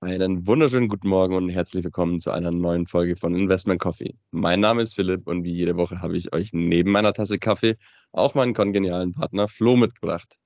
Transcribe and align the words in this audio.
Einen 0.00 0.46
wunderschönen 0.46 0.86
guten 0.86 1.08
Morgen 1.08 1.34
und 1.34 1.48
herzlich 1.48 1.82
willkommen 1.82 2.20
zu 2.20 2.30
einer 2.30 2.52
neuen 2.52 2.86
Folge 2.86 3.16
von 3.16 3.34
Investment 3.34 3.80
Coffee. 3.80 4.14
Mein 4.30 4.60
Name 4.60 4.82
ist 4.82 4.94
Philipp 4.94 5.26
und 5.26 5.42
wie 5.42 5.52
jede 5.52 5.76
Woche 5.76 6.00
habe 6.00 6.16
ich 6.16 6.32
euch 6.32 6.50
neben 6.52 6.92
meiner 6.92 7.12
Tasse 7.12 7.40
Kaffee 7.40 7.74
auch 8.12 8.32
meinen 8.36 8.54
kongenialen 8.54 9.12
Partner 9.12 9.48
Flo 9.48 9.74
mitgebracht. 9.74 10.36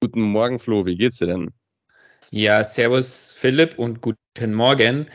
Guten 0.00 0.22
Morgen, 0.22 0.58
Flo, 0.58 0.86
wie 0.86 0.96
geht's 0.96 1.18
dir 1.18 1.26
denn? 1.26 1.50
Ja, 2.30 2.64
servus 2.64 3.34
Philipp 3.34 3.78
und 3.78 4.00
guten 4.00 4.54
Morgen. 4.54 5.08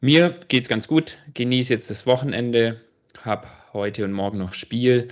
Mir 0.00 0.40
geht's 0.48 0.70
ganz 0.70 0.88
gut. 0.88 1.18
Genieße 1.34 1.74
jetzt 1.74 1.90
das 1.90 2.06
Wochenende, 2.06 2.80
hab 3.22 3.74
heute 3.74 4.06
und 4.06 4.12
morgen 4.12 4.38
noch 4.38 4.54
Spiel, 4.54 5.08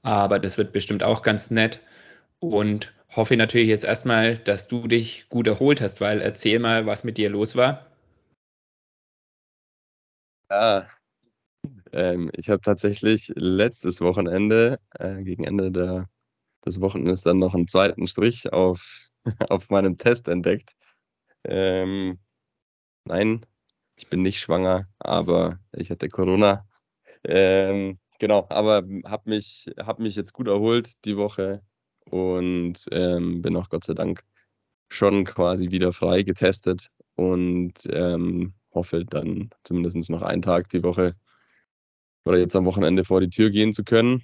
aber 0.00 0.38
das 0.38 0.56
wird 0.56 0.72
bestimmt 0.72 1.02
auch 1.02 1.20
ganz 1.20 1.50
nett 1.50 1.82
und 2.38 2.94
hoffe 3.18 3.36
natürlich 3.36 3.68
jetzt 3.68 3.84
erstmal, 3.84 4.38
dass 4.38 4.68
du 4.68 4.86
dich 4.86 5.28
gut 5.28 5.48
erholt 5.48 5.80
hast, 5.80 6.00
weil 6.00 6.20
erzähl 6.20 6.60
mal, 6.60 6.86
was 6.86 7.04
mit 7.04 7.18
dir 7.18 7.28
los 7.28 7.56
war. 7.56 7.86
Ja, 10.50 10.88
ähm, 11.92 12.30
ich 12.36 12.48
habe 12.48 12.60
tatsächlich 12.60 13.32
letztes 13.34 14.00
Wochenende, 14.00 14.78
äh, 14.98 15.22
gegen 15.24 15.44
Ende 15.44 15.72
der, 15.72 16.08
des 16.64 16.80
Wochenendes, 16.80 17.22
dann 17.22 17.38
noch 17.38 17.54
einen 17.54 17.68
zweiten 17.68 18.06
Strich 18.06 18.52
auf, 18.52 19.10
auf 19.50 19.68
meinem 19.68 19.98
Test 19.98 20.28
entdeckt. 20.28 20.74
Ähm, 21.44 22.20
nein, 23.04 23.44
ich 23.96 24.08
bin 24.08 24.22
nicht 24.22 24.40
schwanger, 24.40 24.86
aber 25.00 25.58
ich 25.72 25.90
hatte 25.90 26.08
Corona. 26.08 26.66
Ähm, 27.24 27.98
genau, 28.20 28.46
aber 28.50 28.84
habe 29.06 29.30
mich, 29.30 29.70
hab 29.78 29.98
mich 29.98 30.16
jetzt 30.16 30.32
gut 30.32 30.48
erholt 30.48 31.04
die 31.04 31.16
Woche 31.16 31.62
und 32.10 32.86
ähm, 32.90 33.42
bin 33.42 33.56
auch 33.56 33.68
Gott 33.68 33.84
sei 33.84 33.94
Dank 33.94 34.24
schon 34.88 35.24
quasi 35.24 35.70
wieder 35.70 35.92
frei 35.92 36.22
getestet 36.22 36.88
und 37.16 37.74
ähm, 37.90 38.54
hoffe 38.72 39.04
dann 39.04 39.50
zumindest 39.64 40.10
noch 40.10 40.22
einen 40.22 40.42
Tag 40.42 40.68
die 40.70 40.82
Woche 40.82 41.14
oder 42.24 42.38
jetzt 42.38 42.56
am 42.56 42.64
Wochenende 42.64 43.04
vor 43.04 43.20
die 43.20 43.30
Tür 43.30 43.50
gehen 43.50 43.72
zu 43.72 43.84
können. 43.84 44.22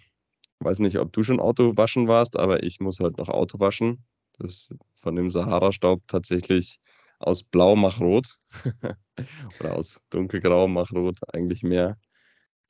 Weiß 0.60 0.78
nicht, 0.78 0.98
ob 0.98 1.12
du 1.12 1.22
schon 1.22 1.40
Auto 1.40 1.76
waschen 1.76 2.08
warst, 2.08 2.38
aber 2.38 2.62
ich 2.62 2.80
muss 2.80 3.00
halt 3.00 3.18
noch 3.18 3.28
Auto 3.28 3.60
waschen. 3.60 4.04
Das 4.38 4.68
von 5.00 5.16
dem 5.16 5.30
Sahara-Staub 5.30 6.02
tatsächlich 6.06 6.80
aus 7.18 7.42
Blau 7.42 7.76
mach 7.76 8.00
Rot 8.00 8.38
oder 9.60 9.76
aus 9.76 10.00
dunkelgrau 10.10 10.68
mach 10.68 10.92
Rot 10.92 11.18
eigentlich 11.32 11.62
mehr. 11.62 11.96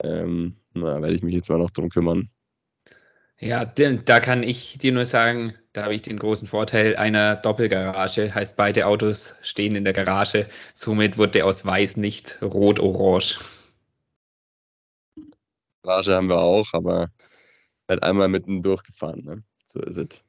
Ähm, 0.02 0.56
na, 0.74 1.00
werde 1.00 1.14
ich 1.14 1.22
mich 1.22 1.34
jetzt 1.34 1.48
mal 1.48 1.58
noch 1.58 1.70
drum 1.70 1.88
kümmern. 1.88 2.30
Ja, 3.40 3.64
da 3.64 4.20
kann 4.20 4.42
ich 4.42 4.78
dir 4.78 4.92
nur 4.92 5.06
sagen, 5.06 5.54
da 5.72 5.84
habe 5.84 5.94
ich 5.94 6.02
den 6.02 6.18
großen 6.18 6.46
Vorteil 6.46 6.96
einer 6.96 7.36
Doppelgarage, 7.36 8.32
heißt 8.34 8.56
beide 8.56 8.86
Autos 8.86 9.34
stehen 9.42 9.74
in 9.74 9.84
der 9.84 9.92
Garage, 9.92 10.48
somit 10.72 11.18
wurde 11.18 11.44
aus 11.44 11.66
weiß 11.66 11.96
nicht 11.96 12.40
rot-orange. 12.42 13.40
Garage 15.82 16.14
haben 16.14 16.28
wir 16.28 16.38
auch, 16.38 16.72
aber 16.72 17.10
halt 17.88 18.02
einmal 18.02 18.28
mitten 18.28 18.62
durchgefahren, 18.62 19.24
ne? 19.24 19.44
So 19.66 19.80
ist 19.80 19.96
es. 19.96 20.20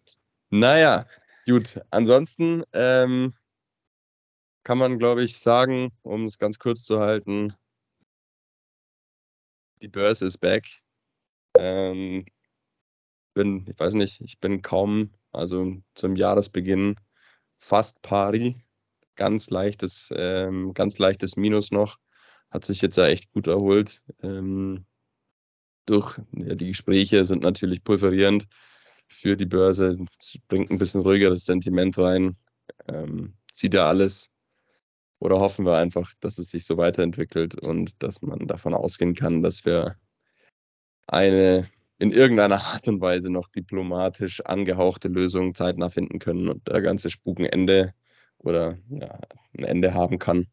Naja, 0.49 1.05
gut. 1.45 1.79
Ansonsten 1.91 2.63
ähm, 2.73 3.33
kann 4.63 4.77
man, 4.79 4.97
glaube 4.97 5.23
ich, 5.23 5.37
sagen, 5.37 5.91
um 6.01 6.25
es 6.25 6.39
ganz 6.39 6.57
kurz 6.59 6.83
zu 6.83 6.99
halten, 6.99 7.53
die 9.81 9.87
Börse 9.87 10.25
ist 10.25 10.39
back. 10.39 10.65
Ähm, 11.57 12.25
bin, 13.35 13.67
ich 13.69 13.79
weiß 13.79 13.93
nicht, 13.93 14.21
ich 14.21 14.39
bin 14.39 14.63
kaum, 14.63 15.11
also 15.31 15.77
zum 15.93 16.15
Jahresbeginn 16.15 16.95
fast 17.57 18.01
pari, 18.01 18.65
ganz 19.15 19.51
leichtes, 19.51 20.11
ähm, 20.15 20.73
ganz 20.73 20.97
leichtes 20.97 21.37
Minus 21.37 21.71
noch, 21.71 21.99
hat 22.49 22.65
sich 22.65 22.81
jetzt 22.81 22.97
ja 22.97 23.07
echt 23.07 23.31
gut 23.31 23.47
erholt. 23.47 24.01
Ähm, 24.23 24.85
durch 25.85 26.17
ja, 26.31 26.55
die 26.55 26.69
Gespräche 26.69 27.25
sind 27.25 27.43
natürlich 27.43 27.83
pulverierend 27.83 28.47
für 29.07 29.37
die 29.37 29.45
Börse, 29.45 29.97
bringt 30.47 30.71
ein 30.71 30.79
bisschen 30.79 31.01
ruhigeres 31.01 31.45
Sentiment 31.45 31.97
rein, 31.97 32.37
ähm, 32.87 33.35
zieht 33.51 33.75
ja 33.75 33.87
alles. 33.87 34.31
Oder 35.19 35.39
hoffen 35.39 35.65
wir 35.65 35.77
einfach, 35.77 36.13
dass 36.19 36.39
es 36.39 36.49
sich 36.49 36.65
so 36.65 36.77
weiterentwickelt 36.77 37.55
und 37.55 38.01
dass 38.03 38.21
man 38.21 38.47
davon 38.47 38.73
ausgehen 38.73 39.15
kann, 39.15 39.41
dass 39.43 39.65
wir 39.65 39.95
eine 41.07 41.69
in 41.97 42.11
irgendeiner 42.11 42.63
Art 42.63 42.87
und 42.87 43.01
Weise 43.01 43.29
noch 43.29 43.47
diplomatisch 43.47 44.41
angehauchte 44.41 45.07
Lösung 45.07 45.55
zeitnah 45.55 45.89
finden 45.89 46.19
können 46.19 46.49
und 46.49 46.67
der 46.67 46.81
ganze 46.81 47.09
Spuk 47.09 47.39
ein 47.39 47.45
Ende 47.45 47.93
oder 48.37 48.77
ja, 48.89 49.19
ein 49.57 49.63
Ende 49.63 49.93
haben 49.93 50.19
kann. 50.19 50.47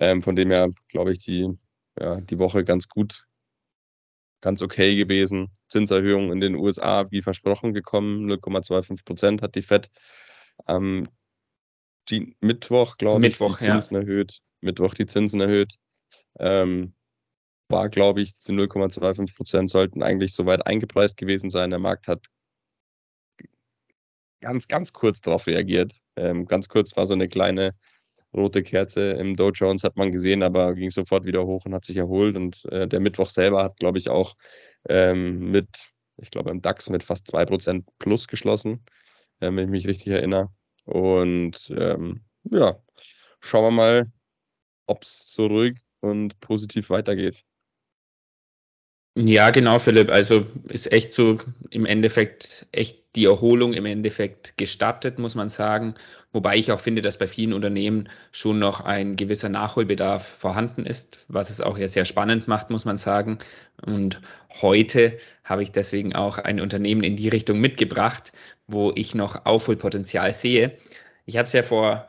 Ähm, 0.00 0.22
von 0.22 0.34
dem 0.36 0.50
her 0.50 0.70
glaube 0.88 1.12
ich, 1.12 1.18
die, 1.18 1.48
ja, 1.98 2.20
die 2.20 2.38
Woche 2.38 2.64
ganz 2.64 2.88
gut, 2.88 3.26
ganz 4.40 4.62
okay 4.62 4.96
gewesen. 4.96 5.50
Zinserhöhung 5.68 6.32
in 6.32 6.40
den 6.40 6.54
USA 6.54 7.10
wie 7.10 7.22
versprochen 7.22 7.74
gekommen, 7.74 8.30
0,25 8.30 9.04
Prozent 9.04 9.42
hat 9.42 9.54
die 9.54 9.62
FED 9.62 9.90
am 10.64 11.08
ähm, 12.10 12.34
Mittwoch, 12.40 12.96
glaube 12.96 13.26
ich, 13.26 13.38
die 13.38 13.48
Zinsen 13.48 13.94
ja. 13.94 14.00
erhöht. 14.00 14.40
Mittwoch 14.60 14.94
die 14.94 15.06
Zinsen 15.06 15.40
erhöht. 15.40 15.76
Ähm, 16.38 16.94
war, 17.72 17.88
glaube 17.88 18.22
ich, 18.22 18.34
diese 18.34 18.52
0,25 18.52 19.34
Prozent 19.34 19.70
sollten 19.70 20.02
eigentlich 20.02 20.34
soweit 20.34 20.66
eingepreist 20.66 21.16
gewesen 21.16 21.50
sein. 21.50 21.70
Der 21.70 21.78
Markt 21.80 22.06
hat 22.06 22.26
ganz, 24.40 24.68
ganz 24.68 24.92
kurz 24.92 25.20
darauf 25.20 25.46
reagiert. 25.46 25.94
Ähm, 26.16 26.46
ganz 26.46 26.68
kurz 26.68 26.96
war 26.96 27.06
so 27.06 27.14
eine 27.14 27.28
kleine 27.28 27.74
rote 28.34 28.62
Kerze 28.62 29.12
im 29.12 29.36
Dow 29.36 29.50
Jones, 29.50 29.84
hat 29.84 29.96
man 29.96 30.12
gesehen, 30.12 30.42
aber 30.42 30.74
ging 30.74 30.90
sofort 30.90 31.24
wieder 31.24 31.44
hoch 31.46 31.64
und 31.64 31.74
hat 31.74 31.84
sich 31.84 31.96
erholt. 31.96 32.36
Und 32.36 32.64
äh, 32.66 32.86
der 32.86 33.00
Mittwoch 33.00 33.30
selber 33.30 33.62
hat, 33.62 33.78
glaube 33.78 33.98
ich, 33.98 34.08
auch 34.08 34.36
ähm, 34.88 35.50
mit, 35.50 35.68
ich 36.18 36.30
glaube, 36.30 36.50
im 36.50 36.62
DAX 36.62 36.90
mit 36.90 37.02
fast 37.02 37.26
2% 37.32 37.84
plus 37.98 38.28
geschlossen, 38.28 38.84
äh, 39.40 39.46
wenn 39.46 39.58
ich 39.58 39.70
mich 39.70 39.86
richtig 39.86 40.08
erinnere. 40.08 40.50
Und 40.84 41.72
ähm, 41.76 42.24
ja, 42.44 42.78
schauen 43.40 43.64
wir 43.64 43.70
mal, 43.70 44.12
ob 44.86 45.04
es 45.04 45.32
so 45.32 45.46
ruhig 45.46 45.78
und 46.00 46.38
positiv 46.40 46.90
weitergeht. 46.90 47.44
Ja, 49.14 49.50
genau, 49.50 49.78
Philipp. 49.78 50.10
Also 50.10 50.46
ist 50.68 50.90
echt 50.90 51.12
so 51.12 51.38
im 51.68 51.84
Endeffekt 51.84 52.66
echt 52.72 53.14
die 53.14 53.26
Erholung 53.26 53.74
im 53.74 53.84
Endeffekt 53.84 54.56
gestattet, 54.56 55.18
muss 55.18 55.34
man 55.34 55.50
sagen. 55.50 55.94
Wobei 56.32 56.56
ich 56.56 56.72
auch 56.72 56.80
finde, 56.80 57.02
dass 57.02 57.18
bei 57.18 57.26
vielen 57.26 57.52
Unternehmen 57.52 58.08
schon 58.30 58.58
noch 58.58 58.80
ein 58.80 59.16
gewisser 59.16 59.50
Nachholbedarf 59.50 60.26
vorhanden 60.26 60.86
ist, 60.86 61.18
was 61.28 61.50
es 61.50 61.60
auch 61.60 61.76
ja 61.76 61.88
sehr 61.88 62.06
spannend 62.06 62.48
macht, 62.48 62.70
muss 62.70 62.86
man 62.86 62.96
sagen. 62.96 63.36
Und 63.84 64.22
heute 64.62 65.18
habe 65.44 65.62
ich 65.62 65.72
deswegen 65.72 66.14
auch 66.14 66.38
ein 66.38 66.58
Unternehmen 66.58 67.02
in 67.04 67.16
die 67.16 67.28
Richtung 67.28 67.60
mitgebracht, 67.60 68.32
wo 68.66 68.92
ich 68.94 69.14
noch 69.14 69.44
Aufholpotenzial 69.44 70.32
sehe. 70.32 70.78
Ich 71.26 71.36
habe 71.36 71.44
es 71.44 71.52
ja 71.52 71.62
vor 71.62 72.06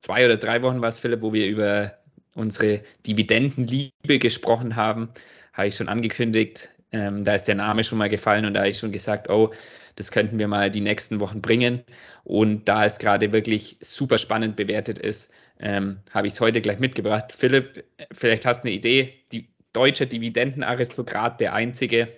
zwei 0.00 0.24
oder 0.24 0.36
drei 0.36 0.62
Wochen 0.62 0.82
was, 0.82 0.98
Philipp, 0.98 1.22
wo 1.22 1.32
wir 1.32 1.46
über 1.46 1.94
unsere 2.34 2.82
Dividendenliebe 3.06 4.18
gesprochen 4.18 4.74
haben 4.74 5.10
habe 5.54 5.68
ich 5.68 5.76
schon 5.76 5.88
angekündigt. 5.88 6.70
Ähm, 6.92 7.24
da 7.24 7.34
ist 7.34 7.44
der 7.44 7.54
Name 7.54 7.82
schon 7.82 7.98
mal 7.98 8.10
gefallen 8.10 8.44
und 8.44 8.54
da 8.54 8.60
habe 8.60 8.70
ich 8.70 8.78
schon 8.78 8.92
gesagt, 8.92 9.30
oh, 9.30 9.52
das 9.96 10.10
könnten 10.10 10.38
wir 10.38 10.48
mal 10.48 10.70
die 10.70 10.80
nächsten 10.80 11.20
Wochen 11.20 11.40
bringen. 11.40 11.84
Und 12.24 12.68
da 12.68 12.84
es 12.84 12.98
gerade 12.98 13.32
wirklich 13.32 13.78
super 13.80 14.18
spannend 14.18 14.56
bewertet 14.56 14.98
ist, 14.98 15.32
ähm, 15.58 16.00
habe 16.10 16.26
ich 16.26 16.34
es 16.34 16.40
heute 16.40 16.60
gleich 16.60 16.78
mitgebracht. 16.78 17.32
Philipp, 17.32 17.84
vielleicht 18.12 18.44
hast 18.44 18.62
du 18.62 18.68
eine 18.68 18.76
Idee. 18.76 19.14
Die 19.32 19.48
deutsche 19.72 20.06
Dividendenaristokrat, 20.06 21.40
der 21.40 21.54
einzige. 21.54 22.08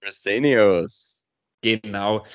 Fresenius. 0.00 1.26
Genau. 1.62 2.26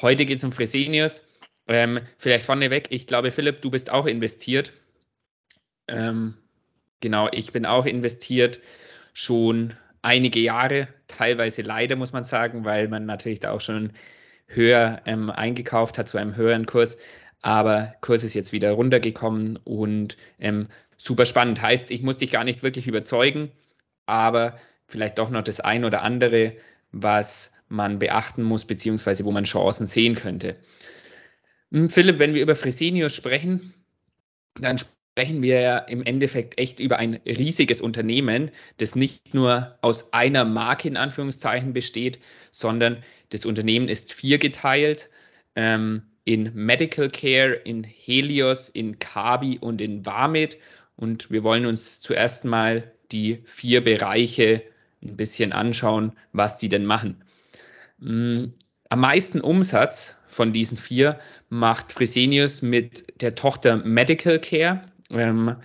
Heute 0.00 0.24
geht 0.24 0.38
es 0.38 0.44
um 0.44 0.52
Fresenius. 0.52 1.22
Ähm, 1.66 2.00
vielleicht 2.16 2.46
vorneweg, 2.46 2.86
ich 2.90 3.06
glaube, 3.06 3.30
Philipp, 3.30 3.60
du 3.60 3.70
bist 3.70 3.90
auch 3.90 4.06
investiert. 4.06 4.72
Ähm, 5.88 6.36
Genau, 7.00 7.28
ich 7.30 7.52
bin 7.52 7.66
auch 7.66 7.86
investiert 7.86 8.60
schon 9.12 9.74
einige 10.02 10.40
Jahre, 10.40 10.88
teilweise 11.06 11.62
leider 11.62 11.96
muss 11.96 12.12
man 12.12 12.24
sagen, 12.24 12.64
weil 12.64 12.88
man 12.88 13.06
natürlich 13.06 13.40
da 13.40 13.52
auch 13.52 13.60
schon 13.60 13.92
höher 14.46 15.02
ähm, 15.06 15.30
eingekauft 15.30 15.98
hat 15.98 16.08
zu 16.08 16.18
einem 16.18 16.36
höheren 16.36 16.66
Kurs. 16.66 16.98
Aber 17.40 17.94
Kurs 18.00 18.24
ist 18.24 18.34
jetzt 18.34 18.52
wieder 18.52 18.72
runtergekommen 18.72 19.56
und 19.58 20.16
ähm, 20.40 20.68
super 20.96 21.26
spannend. 21.26 21.62
Heißt, 21.62 21.90
ich 21.90 22.02
muss 22.02 22.18
dich 22.18 22.30
gar 22.30 22.44
nicht 22.44 22.62
wirklich 22.62 22.86
überzeugen, 22.86 23.52
aber 24.06 24.58
vielleicht 24.88 25.18
doch 25.18 25.30
noch 25.30 25.42
das 25.42 25.60
ein 25.60 25.84
oder 25.84 26.02
andere, 26.02 26.54
was 26.90 27.52
man 27.68 27.98
beachten 27.98 28.42
muss, 28.42 28.64
beziehungsweise 28.64 29.24
wo 29.24 29.30
man 29.30 29.44
Chancen 29.44 29.86
sehen 29.86 30.14
könnte. 30.14 30.56
Hm, 31.70 31.90
Philipp, 31.90 32.18
wenn 32.18 32.34
wir 32.34 32.42
über 32.42 32.56
Fresenius 32.56 33.14
sprechen, 33.14 33.74
dann 34.58 34.78
sprechen 35.18 35.42
wir 35.42 35.60
ja 35.60 35.78
im 35.78 36.04
Endeffekt 36.04 36.60
echt 36.60 36.78
über 36.78 37.00
ein 37.00 37.18
riesiges 37.26 37.80
Unternehmen, 37.80 38.52
das 38.76 38.94
nicht 38.94 39.34
nur 39.34 39.76
aus 39.80 40.12
einer 40.12 40.44
Marke 40.44 40.86
in 40.86 40.96
Anführungszeichen 40.96 41.72
besteht, 41.72 42.20
sondern 42.52 43.02
das 43.30 43.44
Unternehmen 43.44 43.88
ist 43.88 44.12
viergeteilt. 44.12 45.10
Ähm, 45.56 46.02
in 46.22 46.52
Medical 46.54 47.08
Care, 47.08 47.52
in 47.52 47.82
Helios, 47.82 48.68
in 48.68 49.00
Kabi 49.00 49.58
und 49.60 49.80
in 49.80 50.06
Vamit. 50.06 50.56
Und 50.94 51.32
wir 51.32 51.42
wollen 51.42 51.66
uns 51.66 52.00
zuerst 52.00 52.44
mal 52.44 52.92
die 53.10 53.40
vier 53.44 53.82
Bereiche 53.82 54.62
ein 55.02 55.16
bisschen 55.16 55.52
anschauen, 55.52 56.12
was 56.32 56.58
die 56.58 56.68
denn 56.68 56.86
machen. 56.86 57.24
Mm, 57.98 58.52
am 58.88 59.00
meisten 59.00 59.40
Umsatz 59.40 60.16
von 60.28 60.52
diesen 60.52 60.76
vier 60.76 61.18
macht 61.48 61.92
Fresenius 61.92 62.62
mit 62.62 63.20
der 63.20 63.34
Tochter 63.34 63.78
Medical 63.78 64.38
Care. 64.38 64.84
Ähm, 65.10 65.56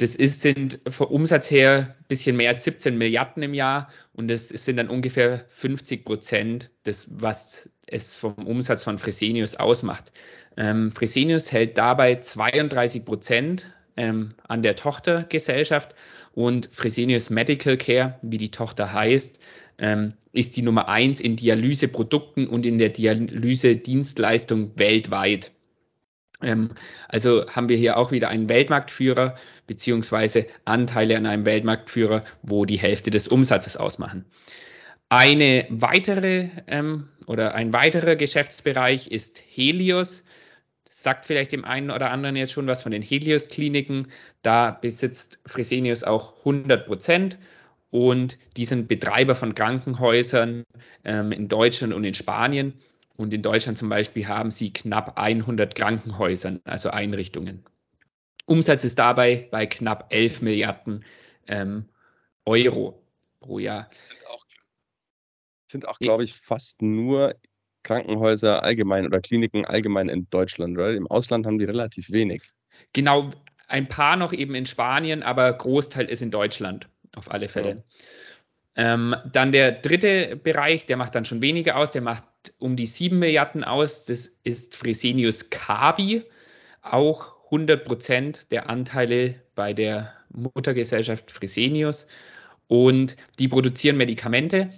das 0.00 0.14
ist, 0.14 0.40
sind 0.40 0.80
vom 0.88 1.08
Umsatz 1.08 1.50
her 1.50 1.94
ein 1.98 2.04
bisschen 2.08 2.36
mehr 2.36 2.48
als 2.48 2.64
17 2.64 2.96
Milliarden 2.96 3.42
im 3.42 3.52
Jahr 3.52 3.90
und 4.14 4.28
das 4.28 4.48
sind 4.48 4.78
dann 4.78 4.88
ungefähr 4.88 5.44
50 5.50 6.06
Prozent 6.06 6.70
des, 6.86 7.06
was 7.10 7.68
es 7.86 8.14
vom 8.14 8.34
Umsatz 8.46 8.82
von 8.82 8.98
Fresenius 8.98 9.56
ausmacht. 9.56 10.12
Ähm, 10.56 10.90
Fresenius 10.90 11.52
hält 11.52 11.76
dabei 11.76 12.16
32 12.16 13.04
Prozent 13.04 13.66
ähm, 13.98 14.34
an 14.48 14.62
der 14.62 14.74
Tochtergesellschaft 14.74 15.94
und 16.32 16.70
Fresenius 16.72 17.28
Medical 17.28 17.76
Care, 17.76 18.18
wie 18.22 18.38
die 18.38 18.50
Tochter 18.50 18.92
heißt, 18.92 19.38
ähm, 19.78 20.14
ist 20.32 20.56
die 20.56 20.62
Nummer 20.62 20.88
eins 20.88 21.20
in 21.20 21.36
Dialyseprodukten 21.36 22.46
und 22.46 22.64
in 22.64 22.78
der 22.78 22.90
Dialysedienstleistung 22.90 24.78
weltweit. 24.78 25.50
Ähm, 26.42 26.70
also 27.08 27.46
haben 27.48 27.68
wir 27.68 27.76
hier 27.76 27.96
auch 27.96 28.12
wieder 28.12 28.28
einen 28.28 28.48
Weltmarktführer 28.48 29.34
beziehungsweise 29.66 30.46
Anteile 30.64 31.16
an 31.16 31.26
einem 31.26 31.44
Weltmarktführer, 31.44 32.24
wo 32.42 32.64
die 32.64 32.78
Hälfte 32.78 33.10
des 33.10 33.28
Umsatzes 33.28 33.76
ausmachen. 33.76 34.24
Eine 35.08 35.66
weitere 35.70 36.50
ähm, 36.66 37.08
oder 37.26 37.54
ein 37.54 37.72
weiterer 37.72 38.16
Geschäftsbereich 38.16 39.10
ist 39.10 39.42
Helios. 39.48 40.24
Das 40.84 41.02
sagt 41.02 41.26
vielleicht 41.26 41.52
dem 41.52 41.64
einen 41.64 41.90
oder 41.90 42.10
anderen 42.10 42.36
jetzt 42.36 42.52
schon 42.52 42.66
was 42.66 42.82
von 42.82 42.92
den 42.92 43.02
Helios-Kliniken. 43.02 44.08
Da 44.42 44.70
besitzt 44.70 45.40
Fresenius 45.46 46.04
auch 46.04 46.38
100 46.38 46.86
Prozent 46.86 47.38
und 47.90 48.38
die 48.56 48.64
sind 48.64 48.88
Betreiber 48.88 49.34
von 49.34 49.54
Krankenhäusern 49.54 50.64
ähm, 51.04 51.32
in 51.32 51.48
Deutschland 51.48 51.92
und 51.92 52.04
in 52.04 52.14
Spanien. 52.14 52.74
Und 53.20 53.34
in 53.34 53.42
Deutschland 53.42 53.76
zum 53.76 53.90
Beispiel 53.90 54.26
haben 54.26 54.50
sie 54.50 54.72
knapp 54.72 55.18
100 55.18 55.74
Krankenhäusern, 55.74 56.62
also 56.64 56.88
Einrichtungen. 56.88 57.62
Umsatz 58.46 58.82
ist 58.82 58.98
dabei 58.98 59.46
bei 59.50 59.66
knapp 59.66 60.06
11 60.10 60.40
Milliarden 60.40 61.04
ähm, 61.46 61.84
Euro 62.46 63.02
pro 63.40 63.58
Jahr. 63.58 63.90
Sind 64.08 64.26
auch, 64.26 64.44
sind 65.66 65.88
auch 65.88 65.98
glaube 65.98 66.24
ich, 66.24 66.34
fast 66.34 66.80
nur 66.80 67.34
Krankenhäuser 67.82 68.62
allgemein 68.62 69.04
oder 69.04 69.20
Kliniken 69.20 69.66
allgemein 69.66 70.08
in 70.08 70.26
Deutschland, 70.30 70.78
oder? 70.78 70.94
Im 70.94 71.06
Ausland 71.06 71.44
haben 71.44 71.58
die 71.58 71.66
relativ 71.66 72.10
wenig. 72.10 72.50
Genau, 72.94 73.28
ein 73.68 73.86
paar 73.86 74.16
noch 74.16 74.32
eben 74.32 74.54
in 74.54 74.64
Spanien, 74.64 75.22
aber 75.22 75.52
Großteil 75.52 76.06
ist 76.06 76.22
in 76.22 76.30
Deutschland, 76.30 76.88
auf 77.14 77.30
alle 77.30 77.48
Fälle. 77.48 77.84
Ja. 78.76 78.94
Ähm, 78.94 79.14
dann 79.30 79.52
der 79.52 79.72
dritte 79.72 80.36
Bereich, 80.36 80.86
der 80.86 80.96
macht 80.96 81.14
dann 81.14 81.26
schon 81.26 81.42
weniger 81.42 81.76
aus, 81.76 81.90
der 81.90 82.00
macht 82.00 82.24
um 82.58 82.76
die 82.76 82.86
7 82.86 83.18
Milliarden 83.18 83.64
aus. 83.64 84.04
Das 84.04 84.32
ist 84.44 84.74
Fresenius 84.74 85.50
Kabi, 85.50 86.24
auch 86.82 87.34
100 87.46 87.84
Prozent 87.84 88.46
der 88.50 88.70
Anteile 88.70 89.36
bei 89.54 89.72
der 89.72 90.12
Muttergesellschaft 90.32 91.30
Fresenius. 91.30 92.06
Und 92.68 93.16
die 93.38 93.48
produzieren 93.48 93.96
Medikamente, 93.96 94.70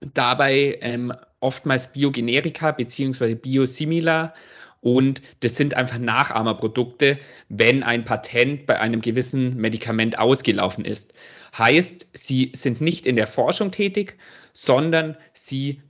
dabei 0.00 0.78
ähm, 0.82 1.12
oftmals 1.40 1.92
Biogenerika 1.92 2.72
bzw. 2.72 3.34
Biosimilar. 3.34 4.34
Und 4.82 5.22
das 5.40 5.56
sind 5.56 5.74
einfach 5.74 5.98
Nachahmerprodukte, 5.98 7.18
wenn 7.48 7.82
ein 7.82 8.04
Patent 8.04 8.66
bei 8.66 8.78
einem 8.78 9.00
gewissen 9.00 9.56
Medikament 9.56 10.18
ausgelaufen 10.18 10.84
ist. 10.84 11.14
Heißt, 11.56 12.06
sie 12.12 12.52
sind 12.54 12.80
nicht 12.80 13.06
in 13.06 13.16
der 13.16 13.26
Forschung 13.26 13.70
tätig, 13.70 14.18
sondern 14.52 15.16
sie 15.32 15.80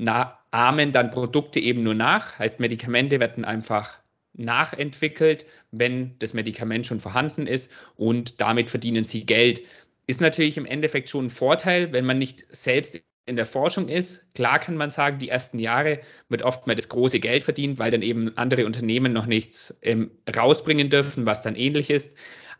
ahmen 0.50 0.92
dann 0.92 1.10
Produkte 1.10 1.60
eben 1.60 1.82
nur 1.82 1.94
nach. 1.94 2.38
Heißt, 2.38 2.60
Medikamente 2.60 3.20
werden 3.20 3.44
einfach 3.44 3.98
nachentwickelt, 4.34 5.46
wenn 5.70 6.18
das 6.18 6.34
Medikament 6.34 6.86
schon 6.86 7.00
vorhanden 7.00 7.46
ist 7.46 7.70
und 7.96 8.40
damit 8.40 8.70
verdienen 8.70 9.04
sie 9.04 9.24
Geld. 9.24 9.62
Ist 10.06 10.20
natürlich 10.20 10.56
im 10.56 10.66
Endeffekt 10.66 11.08
schon 11.08 11.26
ein 11.26 11.30
Vorteil, 11.30 11.92
wenn 11.92 12.04
man 12.04 12.18
nicht 12.18 12.44
selbst 12.54 13.00
in 13.26 13.36
der 13.36 13.46
Forschung 13.46 13.88
ist. 13.88 14.24
Klar 14.34 14.60
kann 14.60 14.76
man 14.76 14.90
sagen, 14.90 15.18
die 15.18 15.28
ersten 15.28 15.58
Jahre 15.58 16.00
wird 16.28 16.42
oft 16.42 16.66
mal 16.66 16.76
das 16.76 16.88
große 16.88 17.18
Geld 17.18 17.42
verdient, 17.42 17.78
weil 17.78 17.90
dann 17.90 18.02
eben 18.02 18.36
andere 18.36 18.66
Unternehmen 18.66 19.12
noch 19.12 19.26
nichts 19.26 19.76
ähm, 19.82 20.12
rausbringen 20.34 20.90
dürfen, 20.90 21.26
was 21.26 21.42
dann 21.42 21.56
ähnlich 21.56 21.90
ist. 21.90 22.12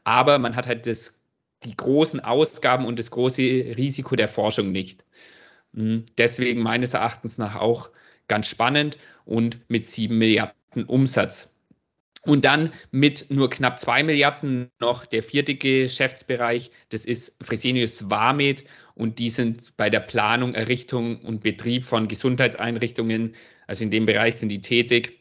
Aber 0.03 0.39
man 0.39 0.57
hat 0.57 0.67
halt 0.67 0.87
das 0.87 1.23
die 1.63 1.77
großen 1.77 2.21
Ausgaben 2.21 2.85
und 2.85 2.99
das 2.99 3.11
große 3.11 3.43
Risiko 3.43 4.17
der 4.17 4.29
Forschung 4.29 4.73
nicht. 4.73 5.05
Hm, 5.77 6.05
deswegen 6.19 6.63
meines 6.63 6.95
Erachtens 6.95 7.39
nach 7.39 7.55
auch 7.57 7.91
ganz 8.29 8.49
spannend 8.49 8.99
und 9.25 9.59
mit 9.69 9.87
sieben 9.87 10.19
Milliarden 10.19 10.85
Umsatz. 10.87 11.53
Und 12.23 12.45
dann 12.45 12.73
mit 12.91 13.31
nur 13.31 13.49
knapp 13.49 13.79
zwei 13.79 14.03
Milliarden 14.03 14.69
noch 14.81 15.07
der 15.07 15.23
vierte 15.23 15.55
Geschäftsbereich, 15.55 16.73
das 16.89 17.05
ist 17.05 17.37
Fresenius 17.41 18.11
Vamed 18.11 18.65
und 18.97 19.21
die 19.21 19.31
sind 19.31 19.77
bei 19.77 19.91
der 19.91 20.01
Planung, 20.01 20.55
Errichtung 20.55 21.21
und 21.21 21.43
Betrieb 21.45 21.85
von 21.85 22.09
Gesundheitseinrichtungen, 22.09 23.37
also 23.69 23.85
in 23.85 23.93
dem 23.93 24.07
Bereich 24.07 24.37
sind 24.37 24.49
die 24.49 24.61
tätig. 24.61 25.21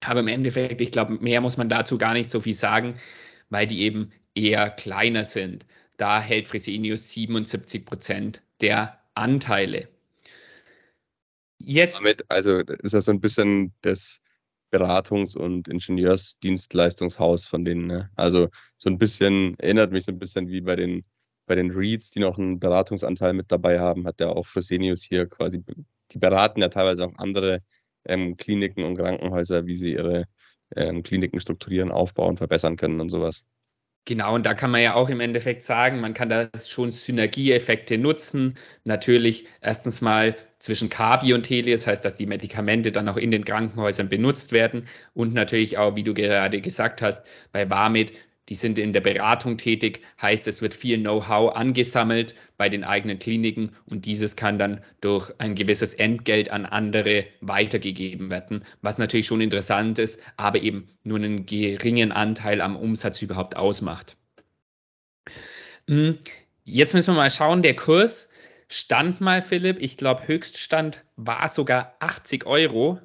Aber 0.00 0.18
im 0.18 0.26
Endeffekt, 0.26 0.80
ich 0.80 0.90
glaube, 0.90 1.14
mehr 1.20 1.40
muss 1.40 1.56
man 1.56 1.68
dazu 1.68 1.96
gar 1.96 2.12
nicht 2.12 2.28
so 2.28 2.40
viel 2.40 2.54
sagen, 2.54 2.96
weil 3.50 3.68
die 3.68 3.82
eben 3.82 4.10
eher 4.34 4.70
kleiner 4.70 5.22
sind. 5.24 5.64
Da 5.96 6.20
hält 6.20 6.48
Fresenius 6.48 7.12
77 7.12 7.84
Prozent 7.84 8.42
der 8.60 9.01
Anteile. 9.14 9.88
Jetzt. 11.58 12.00
Damit, 12.00 12.24
also 12.28 12.58
ist 12.58 12.94
das 12.94 13.04
so 13.04 13.12
ein 13.12 13.20
bisschen 13.20 13.72
das 13.82 14.20
Beratungs- 14.72 15.36
und 15.36 15.68
Ingenieursdienstleistungshaus 15.68 17.46
von 17.46 17.64
denen. 17.64 17.86
Ne? 17.86 18.10
Also 18.16 18.48
so 18.78 18.90
ein 18.90 18.98
bisschen, 18.98 19.58
erinnert 19.58 19.92
mich 19.92 20.06
so 20.06 20.12
ein 20.12 20.18
bisschen 20.18 20.48
wie 20.48 20.62
bei 20.62 20.76
den, 20.76 21.04
bei 21.46 21.54
den 21.54 21.70
Reads, 21.70 22.10
die 22.10 22.20
noch 22.20 22.38
einen 22.38 22.58
Beratungsanteil 22.58 23.34
mit 23.34 23.52
dabei 23.52 23.78
haben, 23.78 24.06
hat 24.06 24.20
der 24.20 24.30
auch 24.30 24.46
Fresenius 24.46 25.02
hier 25.02 25.28
quasi, 25.28 25.62
die 26.12 26.18
beraten 26.18 26.60
ja 26.60 26.68
teilweise 26.68 27.04
auch 27.06 27.14
andere 27.18 27.60
ähm, 28.04 28.36
Kliniken 28.36 28.84
und 28.84 28.96
Krankenhäuser, 28.96 29.66
wie 29.66 29.76
sie 29.76 29.92
ihre 29.92 30.26
ähm, 30.74 31.02
Kliniken 31.02 31.40
strukturieren, 31.40 31.92
aufbauen, 31.92 32.36
verbessern 32.38 32.76
können 32.76 33.00
und 33.00 33.10
sowas. 33.10 33.44
Genau, 34.04 34.34
und 34.34 34.44
da 34.46 34.54
kann 34.54 34.72
man 34.72 34.82
ja 34.82 34.94
auch 34.94 35.08
im 35.08 35.20
Endeffekt 35.20 35.62
sagen, 35.62 36.00
man 36.00 36.12
kann 36.12 36.28
da 36.28 36.48
schon 36.58 36.90
Synergieeffekte 36.90 37.98
nutzen. 37.98 38.54
Natürlich 38.82 39.46
erstens 39.60 40.00
mal 40.00 40.34
zwischen 40.58 40.88
Kabi 40.90 41.34
und 41.34 41.48
Helios, 41.48 41.86
heißt, 41.86 42.04
dass 42.04 42.16
die 42.16 42.26
Medikamente 42.26 42.90
dann 42.90 43.08
auch 43.08 43.16
in 43.16 43.30
den 43.30 43.44
Krankenhäusern 43.44 44.08
benutzt 44.08 44.50
werden. 44.52 44.88
Und 45.14 45.34
natürlich 45.34 45.78
auch, 45.78 45.94
wie 45.94 46.02
du 46.02 46.14
gerade 46.14 46.60
gesagt 46.60 47.00
hast, 47.00 47.24
bei 47.52 47.70
Warmit 47.70 48.12
die 48.52 48.56
sind 48.56 48.78
in 48.78 48.92
der 48.92 49.00
Beratung 49.00 49.56
tätig, 49.56 50.02
heißt 50.20 50.46
es 50.46 50.60
wird 50.60 50.74
viel 50.74 50.98
Know-how 50.98 51.56
angesammelt 51.56 52.34
bei 52.58 52.68
den 52.68 52.84
eigenen 52.84 53.18
Kliniken 53.18 53.74
und 53.86 54.04
dieses 54.04 54.36
kann 54.36 54.58
dann 54.58 54.82
durch 55.00 55.32
ein 55.38 55.54
gewisses 55.54 55.94
Entgelt 55.94 56.50
an 56.50 56.66
andere 56.66 57.24
weitergegeben 57.40 58.28
werden, 58.28 58.62
was 58.82 58.98
natürlich 58.98 59.26
schon 59.26 59.40
interessant 59.40 59.98
ist, 59.98 60.20
aber 60.36 60.60
eben 60.60 60.86
nur 61.02 61.16
einen 61.16 61.46
geringen 61.46 62.12
Anteil 62.12 62.60
am 62.60 62.76
Umsatz 62.76 63.22
überhaupt 63.22 63.56
ausmacht. 63.56 64.16
Hm, 65.88 66.18
jetzt 66.64 66.92
müssen 66.92 67.14
wir 67.14 67.20
mal 67.20 67.30
schauen, 67.30 67.62
der 67.62 67.74
Kurs 67.74 68.28
stand 68.68 69.22
mal, 69.22 69.40
Philipp, 69.40 69.78
ich 69.80 69.96
glaube 69.96 70.28
Höchststand 70.28 71.02
war 71.16 71.48
sogar 71.48 71.96
80 72.00 72.44
Euro 72.44 73.00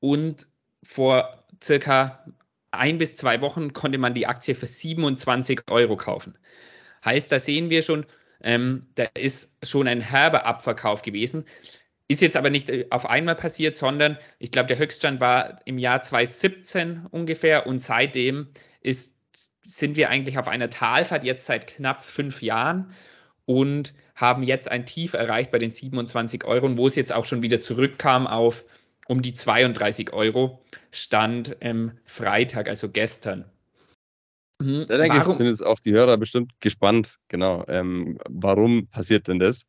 und 0.00 0.48
vor 0.82 1.44
circa 1.62 2.24
ein 2.70 2.98
bis 2.98 3.14
zwei 3.14 3.40
Wochen 3.40 3.72
konnte 3.72 3.98
man 3.98 4.14
die 4.14 4.26
Aktie 4.26 4.54
für 4.54 4.66
27 4.66 5.62
Euro 5.68 5.96
kaufen. 5.96 6.36
Heißt, 7.04 7.30
da 7.32 7.38
sehen 7.38 7.70
wir 7.70 7.82
schon, 7.82 8.06
ähm, 8.42 8.86
da 8.94 9.04
ist 9.14 9.56
schon 9.62 9.88
ein 9.88 10.00
herber 10.00 10.46
Abverkauf 10.46 11.02
gewesen. 11.02 11.44
Ist 12.08 12.22
jetzt 12.22 12.36
aber 12.36 12.50
nicht 12.50 12.70
äh, 12.70 12.86
auf 12.90 13.08
einmal 13.08 13.36
passiert, 13.36 13.74
sondern 13.74 14.18
ich 14.38 14.50
glaube, 14.50 14.68
der 14.68 14.78
Höchststand 14.78 15.20
war 15.20 15.60
im 15.64 15.78
Jahr 15.78 16.02
2017 16.02 17.06
ungefähr 17.10 17.66
und 17.66 17.78
seitdem 17.80 18.48
ist, 18.80 19.16
sind 19.64 19.96
wir 19.96 20.08
eigentlich 20.08 20.38
auf 20.38 20.48
einer 20.48 20.70
Talfahrt 20.70 21.24
jetzt 21.24 21.46
seit 21.46 21.66
knapp 21.66 22.04
fünf 22.04 22.42
Jahren 22.42 22.92
und 23.44 23.94
haben 24.14 24.42
jetzt 24.42 24.70
ein 24.70 24.84
Tief 24.84 25.14
erreicht 25.14 25.50
bei 25.50 25.58
den 25.58 25.70
27 25.70 26.44
Euro, 26.44 26.76
wo 26.76 26.86
es 26.86 26.96
jetzt 26.96 27.12
auch 27.12 27.24
schon 27.24 27.42
wieder 27.42 27.60
zurückkam 27.60 28.26
auf 28.26 28.64
um 29.08 29.22
die 29.22 29.34
32 29.34 30.12
Euro 30.12 30.62
stand 30.92 31.56
ähm, 31.60 31.98
Freitag, 32.04 32.68
also 32.68 32.88
gestern. 32.88 33.44
Mhm. 34.60 34.86
Da 34.88 34.96
denke 34.98 35.18
warum? 35.18 35.32
ich, 35.32 35.38
sind 35.38 35.46
jetzt 35.46 35.64
auch 35.64 35.80
die 35.80 35.92
Hörer 35.92 36.16
bestimmt 36.16 36.52
gespannt, 36.60 37.16
genau. 37.28 37.64
Ähm, 37.68 38.18
warum 38.28 38.86
passiert 38.88 39.26
denn 39.26 39.38
das? 39.38 39.64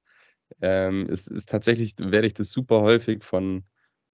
Ähm, 0.62 1.08
es 1.12 1.28
ist 1.28 1.50
tatsächlich, 1.50 1.94
werde 1.98 2.28
ich 2.28 2.34
das 2.34 2.52
super 2.52 2.82
häufig 2.82 3.24
von 3.24 3.64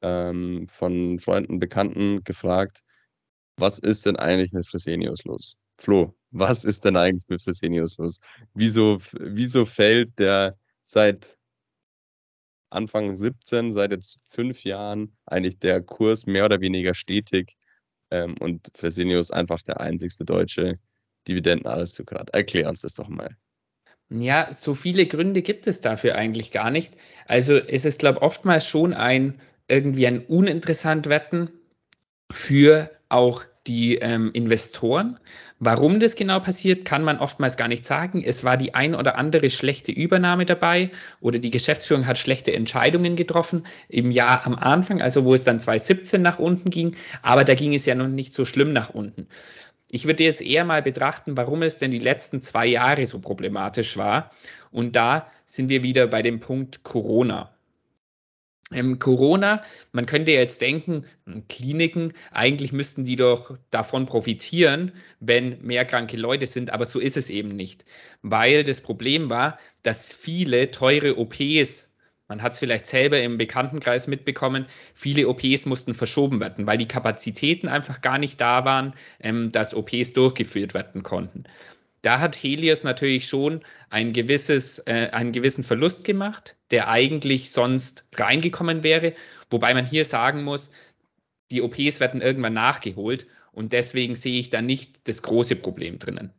ähm, 0.02 0.68
von 0.68 1.20
Freunden, 1.20 1.60
Bekannten 1.60 2.24
gefragt, 2.24 2.82
was 3.58 3.80
ist 3.80 4.06
denn 4.06 4.18
eigentlich 4.18 4.52
mit 4.52 4.68
Fresenius 4.68 5.24
los? 5.24 5.58
Flo, 5.80 6.14
was 6.32 6.64
ist 6.64 6.86
denn 6.86 6.98
eigentlich 6.98 7.28
mit 7.28 7.42
Fresenius 7.42 7.98
los? 7.98 8.20
Wieso, 8.54 9.00
wieso 9.14 9.66
fällt 9.66 10.20
der 10.20 10.58
seit 10.86 11.35
Anfang 12.76 13.16
17, 13.16 13.74
seit 13.74 13.92
jetzt 13.92 14.20
fünf 14.30 14.64
Jahren, 14.64 15.16
eigentlich 15.26 15.60
der 15.60 15.82
Kurs 15.82 16.26
mehr 16.26 16.46
oder 16.46 16.62
weniger 16.62 16.94
stetig 16.94 17.58
ähm, 18.12 18.36
und 18.40 18.70
Fresenius 18.76 19.32
einfach 19.32 19.62
der 19.62 19.80
einzigste 19.80 20.26
deutsche 20.26 20.80
Dividendenaristokrat? 21.28 22.30
Erklär 22.32 22.70
uns 22.70 22.82
das 22.82 22.94
doch 22.94 23.08
mal. 23.08 23.36
Ja, 24.10 24.54
so 24.54 24.76
viele 24.76 25.08
Gründe 25.08 25.42
gibt 25.42 25.66
es 25.68 25.82
dafür 25.82 26.16
eigentlich 26.16 26.52
gar 26.52 26.70
nicht. 26.70 26.94
Also 27.26 27.56
es 27.56 27.86
ist, 27.86 28.00
glaube 28.00 28.20
ich, 28.20 28.24
oftmals 28.24 28.68
schon 28.68 28.94
ein 28.94 29.42
irgendwie 29.68 30.06
ein 30.06 30.24
uninteressant 30.26 31.10
Wetten 31.10 31.50
für 32.32 32.92
auch 33.10 33.46
die 33.68 33.96
ähm, 33.96 34.32
Investoren. 34.34 35.20
Warum 35.60 36.00
das 36.00 36.16
genau 36.16 36.40
passiert, 36.40 36.86
kann 36.86 37.04
man 37.04 37.18
oftmals 37.18 37.58
gar 37.58 37.68
nicht 37.68 37.86
sagen. 37.86 38.24
Es 38.24 38.44
war 38.44 38.58
die 38.58 38.74
ein 38.76 38.94
oder 38.94 39.18
andere 39.18 39.50
schlechte 39.50 39.92
Übernahme 39.92 40.46
dabei 40.46 40.92
oder 41.22 41.40
die 41.40 41.50
Geschäftsführung 41.50 42.06
hat 42.06 42.18
schlechte 42.18 42.54
Entscheidungen 42.54 43.16
getroffen 43.16 43.64
im 43.88 44.12
Jahr 44.12 44.46
am 44.46 44.56
Anfang, 44.56 45.02
also 45.02 45.24
wo 45.24 45.34
es 45.34 45.44
dann 45.44 45.60
2017 45.60 46.22
nach 46.22 46.40
unten 46.40 46.70
ging, 46.70 46.96
aber 47.22 47.44
da 47.44 47.56
ging 47.56 47.74
es 47.74 47.86
ja 47.86 47.96
noch 47.96 48.08
nicht 48.08 48.34
so 48.34 48.46
schlimm 48.46 48.74
nach 48.74 48.90
unten. 48.90 49.28
Ich 49.90 50.06
würde 50.06 50.24
jetzt 50.24 50.42
eher 50.42 50.66
mal 50.66 50.82
betrachten, 50.82 51.38
warum 51.38 51.62
es 51.62 51.78
denn 51.78 51.92
die 51.92 52.00
letzten 52.00 52.42
zwei 52.42 52.66
Jahre 52.66 53.08
so 53.08 53.20
problematisch 53.20 53.98
war. 53.98 54.32
Und 54.72 54.96
da 54.96 55.32
sind 55.46 55.70
wir 55.70 55.84
wieder 55.84 56.08
bei 56.08 56.22
dem 56.22 56.42
Punkt 56.42 56.84
Corona. 56.84 57.55
Ähm, 58.72 58.98
Corona, 58.98 59.64
man 59.92 60.08
könnte 60.08 60.32
jetzt 60.32 60.60
denken, 60.62 61.06
hm, 61.26 61.48
Kliniken, 61.48 62.14
eigentlich 62.32 62.74
müssten 62.74 63.06
die 63.06 63.16
doch 63.16 63.58
davon 63.70 64.08
profitieren, 64.08 64.92
wenn 65.20 65.62
mehr 65.62 65.86
kranke 65.86 66.18
Leute 66.18 66.48
sind, 66.48 66.72
aber 66.72 66.86
so 66.86 67.00
ist 67.00 67.16
es 67.16 67.30
eben 67.30 67.50
nicht. 67.50 67.86
Weil 68.24 68.64
das 68.64 68.82
Problem 68.82 69.30
war, 69.30 69.60
dass 69.84 70.14
viele 70.14 70.72
teure 70.72 71.18
OPs, 71.20 71.92
man 72.28 72.42
hat 72.42 72.54
es 72.54 72.60
vielleicht 72.60 72.88
selber 72.88 73.22
im 73.22 73.38
Bekanntenkreis 73.38 74.08
mitbekommen, 74.08 74.66
viele 74.96 75.28
OPs 75.28 75.68
mussten 75.68 75.94
verschoben 75.94 76.40
werden, 76.40 76.66
weil 76.66 76.80
die 76.80 76.88
Kapazitäten 76.88 77.68
einfach 77.68 78.02
gar 78.02 78.18
nicht 78.18 78.42
da 78.42 78.66
waren, 78.66 78.96
ähm, 79.20 79.52
dass 79.52 79.76
OPs 79.76 80.14
durchgeführt 80.14 80.74
werden 80.74 81.04
konnten. 81.04 81.44
Da 82.06 82.20
hat 82.20 82.36
Helios 82.36 82.84
natürlich 82.84 83.28
schon 83.28 83.62
ein 83.90 84.14
gewisses, 84.14 84.78
äh, 84.86 85.10
einen 85.12 85.32
gewissen 85.32 85.64
Verlust 85.64 86.04
gemacht, 86.04 86.56
der 86.70 86.88
eigentlich 86.88 87.50
sonst 87.50 88.06
reingekommen 88.14 88.84
wäre. 88.84 89.16
Wobei 89.50 89.74
man 89.74 89.88
hier 89.88 90.06
sagen 90.06 90.44
muss, 90.44 90.70
die 91.50 91.64
OPs 91.64 92.00
werden 92.00 92.22
irgendwann 92.22 92.54
nachgeholt 92.54 93.26
und 93.54 93.74
deswegen 93.74 94.14
sehe 94.14 94.40
ich 94.40 94.52
da 94.52 94.62
nicht 94.62 95.00
das 95.08 95.24
große 95.24 95.56
Problem 95.56 95.98
drinnen. 95.98 96.32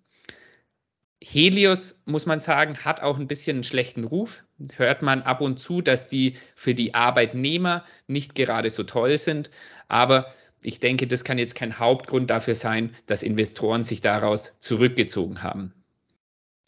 Helios, 1.20 2.00
muss 2.04 2.26
man 2.26 2.38
sagen, 2.38 2.84
hat 2.84 3.02
auch 3.02 3.18
ein 3.18 3.26
bisschen 3.26 3.56
einen 3.56 3.64
schlechten 3.64 4.04
Ruf. 4.04 4.44
Hört 4.76 5.02
man 5.02 5.22
ab 5.22 5.40
und 5.40 5.58
zu, 5.58 5.80
dass 5.80 6.08
die 6.08 6.36
für 6.54 6.76
die 6.76 6.94
Arbeitnehmer 6.94 7.84
nicht 8.06 8.36
gerade 8.36 8.70
so 8.70 8.84
toll 8.84 9.18
sind. 9.18 9.50
Aber 9.88 10.32
ich 10.66 10.80
denke, 10.80 11.06
das 11.06 11.22
kann 11.22 11.38
jetzt 11.38 11.54
kein 11.54 11.78
Hauptgrund 11.78 12.28
dafür 12.28 12.56
sein, 12.56 12.94
dass 13.06 13.22
Investoren 13.22 13.84
sich 13.84 14.00
daraus 14.00 14.54
zurückgezogen 14.58 15.44
haben. 15.44 15.72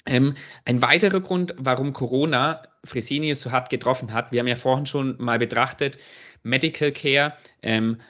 Ähm, 0.06 0.36
ein 0.64 0.80
weiterer 0.80 1.20
Grund, 1.20 1.54
warum 1.58 1.92
Corona 1.92 2.62
Fresenius 2.84 3.40
so 3.40 3.50
hart 3.50 3.70
getroffen 3.70 4.12
hat, 4.12 4.30
wir 4.30 4.38
haben 4.38 4.46
ja 4.46 4.54
vorhin 4.54 4.86
schon 4.86 5.16
mal 5.18 5.40
betrachtet, 5.40 5.98
Medical 6.44 6.92
Care, 6.92 7.34
ähm, 7.60 8.00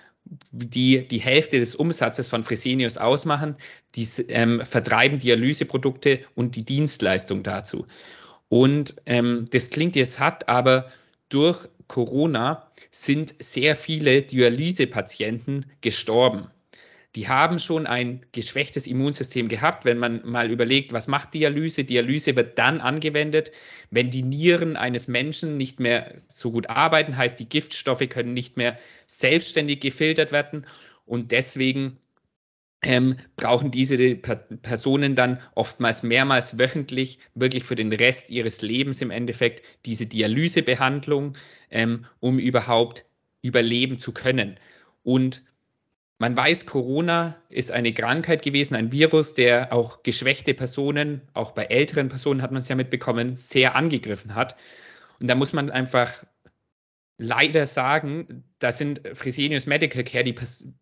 die 0.52 1.08
die 1.08 1.20
Hälfte 1.20 1.58
des 1.58 1.74
Umsatzes 1.74 2.26
von 2.26 2.44
Fresenius 2.44 2.98
ausmachen, 2.98 3.56
die 3.94 4.06
ähm, 4.28 4.60
vertreiben 4.66 5.18
Dialyseprodukte 5.18 6.20
und 6.34 6.54
die 6.54 6.66
Dienstleistung 6.66 7.42
dazu. 7.42 7.86
Und 8.50 8.94
ähm, 9.06 9.48
das 9.50 9.70
klingt 9.70 9.96
jetzt 9.96 10.20
hart, 10.20 10.48
aber 10.50 10.92
durch 11.30 11.66
Corona 11.86 12.67
sind 13.04 13.34
sehr 13.38 13.76
viele 13.76 14.22
Dialysepatienten 14.22 15.66
gestorben. 15.80 16.50
Die 17.14 17.26
haben 17.26 17.58
schon 17.58 17.86
ein 17.86 18.26
geschwächtes 18.32 18.86
Immunsystem 18.86 19.48
gehabt, 19.48 19.84
wenn 19.84 19.98
man 19.98 20.20
mal 20.24 20.50
überlegt, 20.50 20.92
was 20.92 21.08
macht 21.08 21.32
Dialyse? 21.32 21.84
Dialyse 21.84 22.36
wird 22.36 22.58
dann 22.58 22.80
angewendet, 22.80 23.50
wenn 23.90 24.10
die 24.10 24.22
Nieren 24.22 24.76
eines 24.76 25.08
Menschen 25.08 25.56
nicht 25.56 25.80
mehr 25.80 26.14
so 26.28 26.52
gut 26.52 26.68
arbeiten, 26.68 27.16
heißt 27.16 27.38
die 27.40 27.48
Giftstoffe 27.48 28.08
können 28.08 28.34
nicht 28.34 28.56
mehr 28.56 28.78
selbstständig 29.06 29.80
gefiltert 29.80 30.32
werden 30.32 30.66
und 31.06 31.32
deswegen 31.32 31.98
ähm, 32.82 33.16
brauchen 33.36 33.70
diese 33.70 34.14
Personen 34.16 35.16
dann 35.16 35.40
oftmals 35.54 36.02
mehrmals 36.02 36.58
wöchentlich 36.58 37.18
wirklich 37.34 37.64
für 37.64 37.74
den 37.74 37.92
Rest 37.92 38.30
ihres 38.30 38.62
Lebens 38.62 39.00
im 39.00 39.10
Endeffekt 39.10 39.64
diese 39.84 40.06
Dialysebehandlung, 40.06 41.36
ähm, 41.70 42.06
um 42.20 42.38
überhaupt 42.38 43.04
überleben 43.42 43.98
zu 43.98 44.12
können. 44.12 44.58
Und 45.02 45.42
man 46.18 46.36
weiß, 46.36 46.66
Corona 46.66 47.36
ist 47.48 47.70
eine 47.70 47.92
Krankheit 47.94 48.42
gewesen, 48.42 48.74
ein 48.74 48.92
Virus, 48.92 49.34
der 49.34 49.72
auch 49.72 50.02
geschwächte 50.02 50.54
Personen, 50.54 51.22
auch 51.32 51.52
bei 51.52 51.64
älteren 51.64 52.08
Personen 52.08 52.42
hat 52.42 52.50
man 52.50 52.60
es 52.60 52.68
ja 52.68 52.74
mitbekommen, 52.74 53.36
sehr 53.36 53.76
angegriffen 53.76 54.34
hat. 54.34 54.56
Und 55.20 55.28
da 55.28 55.34
muss 55.34 55.52
man 55.52 55.70
einfach 55.70 56.24
leider 57.18 57.66
sagen, 57.66 58.44
da 58.60 58.72
sind 58.72 59.02
Fresenius 59.12 59.66
Medical 59.66 60.04
Care 60.04 60.24
die 60.24 60.34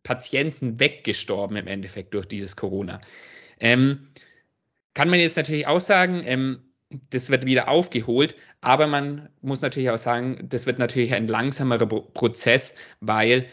Patienten 0.02 0.78
weggestorben 0.78 1.56
im 1.56 1.66
Endeffekt 1.66 2.14
durch 2.14 2.26
dieses 2.26 2.56
Corona. 2.56 3.00
Ähm, 3.58 4.08
kann 4.94 5.08
man 5.08 5.18
jetzt 5.18 5.36
natürlich 5.36 5.66
auch 5.66 5.80
sagen, 5.80 6.22
ähm, 6.24 6.62
das 7.10 7.30
wird 7.30 7.46
wieder 7.46 7.68
aufgeholt, 7.68 8.36
aber 8.60 8.86
man 8.86 9.28
muss 9.40 9.60
natürlich 9.60 9.90
auch 9.90 9.98
sagen, 9.98 10.46
das 10.48 10.66
wird 10.66 10.78
natürlich 10.78 11.14
ein 11.14 11.26
langsamerer 11.26 11.86
Prozess, 11.86 12.74
weil 13.00 13.46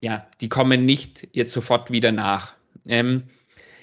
ja, 0.00 0.28
die 0.40 0.48
kommen 0.48 0.84
nicht 0.84 1.28
jetzt 1.32 1.52
sofort 1.52 1.90
wieder 1.90 2.12
nach. 2.12 2.54
Ähm, 2.86 3.24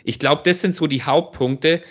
ich 0.04 0.20
glaube, 0.20 0.42
das 0.46 0.62
sind 0.62 0.74
so 0.74 0.88
die 0.88 1.04
Hauptpunkte, 1.04 1.82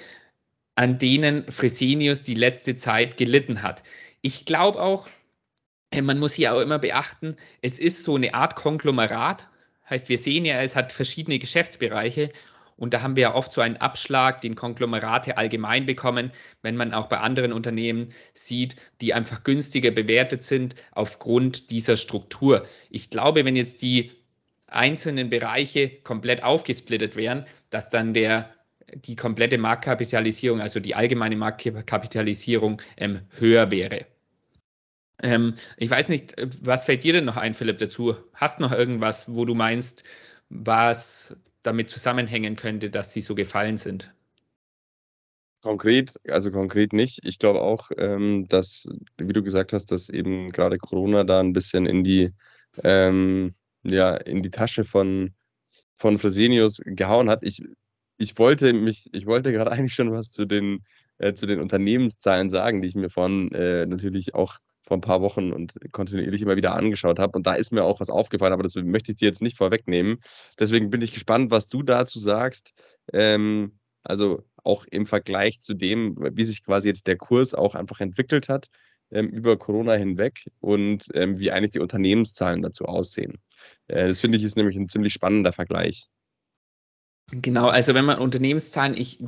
an 0.75 0.99
denen 0.99 1.51
Fresenius 1.51 2.23
die 2.23 2.35
letzte 2.35 2.77
Zeit 2.77 3.17
gelitten 3.17 3.63
hat. 3.63 3.83
Ich 4.21 4.45
glaube 4.45 4.81
auch, 4.81 5.07
äh, 5.07 5.11
man 6.03 6.19
muss 6.19 6.35
hier 6.35 6.55
auch 6.55 6.61
immer 6.61 6.79
beachten, 6.79 7.37
es 7.63 7.79
ist 7.79 8.05
so 8.05 8.17
eine 8.17 8.35
Art 8.35 8.57
Konglomerat. 8.57 9.49
Heißt, 9.89 10.09
wir 10.09 10.19
sehen 10.19 10.45
ja, 10.45 10.61
es 10.63 10.75
hat 10.75 10.93
verschiedene 10.93 11.39
Geschäftsbereiche 11.39 12.33
und 12.77 12.93
da 12.93 13.03
haben 13.03 13.17
wir 13.17 13.23
ja 13.23 13.35
oft 13.35 13.53
so 13.53 13.61
einen 13.61 13.77
Abschlag, 13.79 14.41
den 14.41 14.55
Konglomerate 14.55 15.37
allgemein 15.39 15.87
bekommen, 15.87 16.31
wenn 16.63 16.77
man 16.77 16.93
auch 16.93 17.07
bei 17.07 17.19
anderen 17.19 17.53
Unternehmen 17.53 18.09
sieht, 18.35 18.77
die 19.01 19.15
einfach 19.15 19.45
günstiger 19.45 19.91
bewertet 19.91 20.43
sind 20.43 20.75
aufgrund 20.93 21.71
dieser 21.71 21.97
Struktur. 21.97 22.67
Ich 22.91 23.11
glaube, 23.11 23.45
wenn 23.45 23.57
jetzt 23.57 23.83
die 23.83 24.13
einzelnen 24.67 25.31
Bereiche 25.31 25.89
komplett 26.03 26.43
aufgesplittet 26.43 27.17
wären, 27.17 27.47
dass 27.71 27.89
dann 27.89 28.13
der 28.13 28.51
die 28.95 29.17
komplette 29.17 29.59
Marktkapitalisierung, 29.59 30.61
also 30.61 30.79
die 30.79 30.95
allgemeine 30.95 31.37
Marktkapitalisierung 31.37 32.81
ähm, 32.97 33.23
höher 33.37 33.71
wäre. 33.73 34.07
Ähm, 35.23 35.55
ich 35.77 35.91
weiß 35.91 36.09
nicht, 36.09 36.35
was 36.63 36.85
fällt 36.85 37.05
dir 37.05 37.15
denn 37.15 37.25
noch 37.25 37.37
ein, 37.37 37.55
Philipp, 37.55 37.79
dazu? 37.79 38.17
Hast 38.35 38.61
noch 38.61 38.73
irgendwas, 38.73 39.35
wo 39.35 39.45
du 39.45 39.55
meinst, 39.55 40.05
was 40.49 41.37
damit 41.63 41.91
zusammenhängen 41.91 42.57
könnte, 42.57 42.91
dass 42.91 43.13
sie 43.13 43.23
so 43.23 43.35
gefallen 43.35 43.79
sind? 43.79 44.13
Konkret, 45.63 46.15
also 46.29 46.53
konkret 46.53 46.93
nicht. 46.93 47.21
Ich 47.25 47.39
glaube 47.39 47.61
auch, 47.61 47.91
ähm, 47.97 48.47
dass, 48.49 48.89
wie 49.17 49.33
du 49.33 49.43
gesagt 49.43 49.73
hast, 49.73 49.91
dass 49.91 50.09
eben 50.09 50.53
gerade 50.53 50.79
Corona 50.79 51.25
da 51.25 51.41
ein 51.41 51.53
bisschen 51.53 51.87
in 51.87 52.05
die, 52.05 52.33
ähm, 52.85 53.55
ja, 53.83 54.15
in 54.15 54.43
die 54.43 54.51
Tasche 54.51 54.85
von, 54.85 55.35
von 55.97 56.19
Fresenius 56.19 56.81
gehauen 56.85 57.29
hat. 57.29 57.43
Ich, 57.43 57.63
ich 58.19 58.39
wollte 58.39 58.73
mich, 58.75 59.09
ich 59.13 59.27
wollte 59.27 59.53
gerade 59.53 59.73
eigentlich 59.73 59.95
schon 59.95 60.13
was 60.13 60.31
zu 60.31 60.45
den, 60.45 60.85
äh, 61.19 61.33
zu 61.33 61.47
den 61.47 61.61
Unternehmenszahlen 61.61 62.51
sagen, 62.51 62.81
die 62.81 62.89
ich 62.89 62.95
mir 62.95 63.11
von 63.11 63.51
äh, 63.53 63.87
natürlich 63.87 64.35
auch 64.35 64.59
vor 64.87 64.97
ein 64.97 65.03
paar 65.03 65.21
Wochen 65.21 65.53
und 65.53 65.75
kontinuierlich 65.93 66.43
immer 66.43 66.57
wieder 66.57 66.75
angeschaut 66.75 67.19
habe. 67.19 67.37
Und 67.37 67.47
da 67.47 67.55
ist 67.55 67.73
mir 67.73 67.83
auch 67.83 68.01
was 68.01 68.09
aufgefallen, 68.09 68.53
aber 68.53 68.63
das 68.63 68.77
möchte 68.77 69.13
ich 69.13 69.19
dir 69.19 69.29
jetzt 69.29 69.43
nicht 69.43 69.57
vorwegnehmen. 69.57 70.19
Deswegen 70.59 70.91
bin 70.91 71.03
ich 71.03 71.13
gespannt, 71.13 71.51
was 71.51 71.69
du 71.69 71.83
dazu 71.83 72.19
sagst. 72.19 72.73
Ähm, 73.13 73.79
also 74.05 74.45
auch 74.63 74.85
im 74.91 75.07
Vergleich 75.07 75.61
zu 75.61 75.75
dem, 75.75 76.17
wie 76.33 76.45
sich 76.45 76.65
quasi 76.65 76.89
jetzt 76.89 77.07
der 77.09 77.17
Kurs 77.17 77.55
auch 77.55 77.75
einfach 77.75 78.01
entwickelt 78.01 78.49
hat 78.49 78.69
ähm, 79.11 79.29
über 79.29 79.57
Corona 79.57 79.95
hinweg 79.95 80.51
und 80.61 81.09
ähm, 81.15 81.39
wie 81.39 81.51
eigentlich 81.51 81.73
die 81.73 81.81
Unternehmenszahlen 81.81 82.63
dazu 82.63 82.85
aussehen. 82.85 83.39
Äh, 83.89 84.09
das 84.09 84.21
finde 84.21 84.39
ich 84.39 84.45
ist 84.45 84.57
nämlich 84.57 84.77
ein 84.77 84.89
ziemlich 84.89 85.13
spannender 85.13 85.53
Vergleich. 85.53 86.07
Genau, 87.33 87.67
also 87.67 87.95
wenn 87.95 88.05
man 88.05 88.21
Unternehmenszahlen, 88.21 88.97
ich 88.97 89.21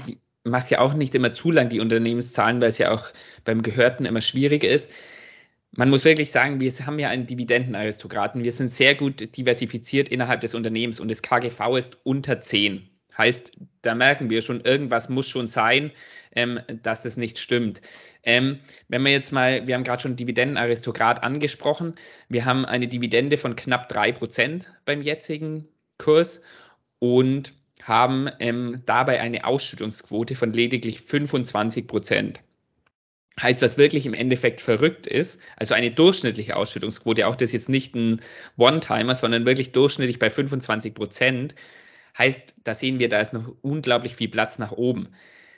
mache 0.44 0.62
es 0.62 0.70
ja 0.70 0.78
auch 0.78 0.94
nicht 0.94 1.16
immer 1.16 1.32
zu 1.32 1.50
lang, 1.50 1.68
die 1.68 1.80
Unternehmenszahlen, 1.80 2.60
weil 2.60 2.68
es 2.68 2.78
ja 2.78 2.92
auch 2.92 3.06
beim 3.44 3.62
Gehörten 3.62 4.04
immer 4.04 4.20
schwierig 4.20 4.62
ist 4.62 4.92
man 5.76 5.90
muss 5.90 6.04
wirklich 6.04 6.30
sagen, 6.30 6.60
wir 6.60 6.72
haben 6.86 6.98
ja 6.98 7.08
einen 7.08 7.26
Dividendenaristokraten. 7.26 8.44
Wir 8.44 8.52
sind 8.52 8.70
sehr 8.70 8.94
gut 8.94 9.36
diversifiziert 9.36 10.08
innerhalb 10.08 10.40
des 10.40 10.54
Unternehmens 10.54 11.00
und 11.00 11.10
das 11.10 11.22
KGV 11.22 11.76
ist 11.76 11.98
unter 12.04 12.40
10. 12.40 12.88
Heißt, 13.16 13.52
da 13.82 13.94
merken 13.94 14.30
wir 14.30 14.42
schon, 14.42 14.60
irgendwas 14.60 15.08
muss 15.08 15.28
schon 15.28 15.48
sein, 15.48 15.90
ähm, 16.32 16.60
dass 16.82 17.02
das 17.02 17.16
nicht 17.16 17.38
stimmt. 17.38 17.80
Ähm, 18.22 18.60
wenn 18.88 19.02
wir 19.02 19.10
jetzt 19.10 19.32
mal, 19.32 19.66
wir 19.66 19.74
haben 19.74 19.84
gerade 19.84 20.02
schon 20.02 20.16
Dividendenaristokrat 20.16 21.22
angesprochen, 21.22 21.96
wir 22.28 22.44
haben 22.44 22.64
eine 22.64 22.86
Dividende 22.86 23.36
von 23.36 23.56
knapp 23.56 23.90
3% 23.90 24.66
beim 24.84 25.02
jetzigen 25.02 25.68
Kurs 25.98 26.42
und 27.00 27.52
haben 27.82 28.28
ähm, 28.38 28.82
dabei 28.86 29.20
eine 29.20 29.44
Ausschüttungsquote 29.44 30.34
von 30.36 30.52
lediglich 30.52 30.98
25%. 31.00 32.36
Heißt, 33.40 33.62
was 33.62 33.78
wirklich 33.78 34.04
im 34.06 34.14
Endeffekt 34.14 34.60
verrückt 34.60 35.06
ist, 35.06 35.40
also 35.56 35.74
eine 35.74 35.90
durchschnittliche 35.92 36.56
Ausschüttungsquote, 36.56 37.26
auch 37.26 37.36
das 37.36 37.52
jetzt 37.52 37.68
nicht 37.68 37.94
ein 37.94 38.20
One-Timer, 38.56 39.14
sondern 39.14 39.46
wirklich 39.46 39.72
durchschnittlich 39.72 40.18
bei 40.18 40.30
25 40.30 40.94
Prozent, 40.94 41.54
heißt, 42.16 42.54
da 42.64 42.74
sehen 42.74 42.98
wir, 42.98 43.08
da 43.08 43.20
ist 43.20 43.32
noch 43.32 43.54
unglaublich 43.62 44.16
viel 44.16 44.28
Platz 44.28 44.58
nach 44.58 44.72
oben. 44.72 45.08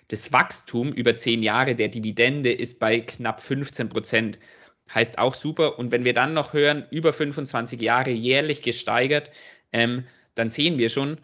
Das 0.09 0.33
Wachstum 0.33 0.93
über 0.93 1.17
zehn 1.17 1.43
Jahre 1.43 1.75
der 1.75 1.89
Dividende 1.89 2.53
ist 2.53 2.79
bei 2.81 3.01
knapp 3.01 3.41
15 3.41 3.89
Prozent. 3.89 4.39
Heißt 4.93 5.19
auch 5.19 5.35
super. 5.35 5.79
Und 5.79 5.93
wenn 5.93 6.05
wir 6.05 6.15
dann 6.15 6.35
noch 6.35 6.53
hören, 6.53 6.85
über 6.91 7.13
25 7.13 7.81
Jahre 7.81 8.11
jährlich 8.11 8.61
gesteigert, 8.61 9.31
ähm, 9.73 10.05
dann 10.35 10.51
sehen 10.51 10.79
wir 10.79 10.89
schon, 10.89 11.19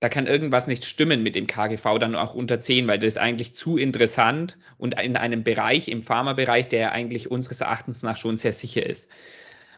da 0.00 0.08
kann 0.08 0.26
irgendwas 0.26 0.66
nicht 0.66 0.84
stimmen 0.84 1.22
mit 1.22 1.36
dem 1.36 1.46
KGV 1.46 1.98
dann 1.98 2.14
auch 2.14 2.34
unter 2.34 2.60
10, 2.60 2.86
weil 2.86 2.98
das 2.98 3.14
ist 3.14 3.18
eigentlich 3.18 3.54
zu 3.54 3.78
interessant 3.78 4.58
und 4.76 5.00
in 5.00 5.16
einem 5.16 5.42
Bereich, 5.42 5.88
im 5.88 6.02
Pharmabereich, 6.02 6.68
der 6.68 6.92
eigentlich 6.92 7.30
unseres 7.30 7.62
Erachtens 7.62 8.02
nach 8.02 8.16
schon 8.16 8.36
sehr 8.36 8.52
sicher 8.52 8.84
ist. 8.84 9.10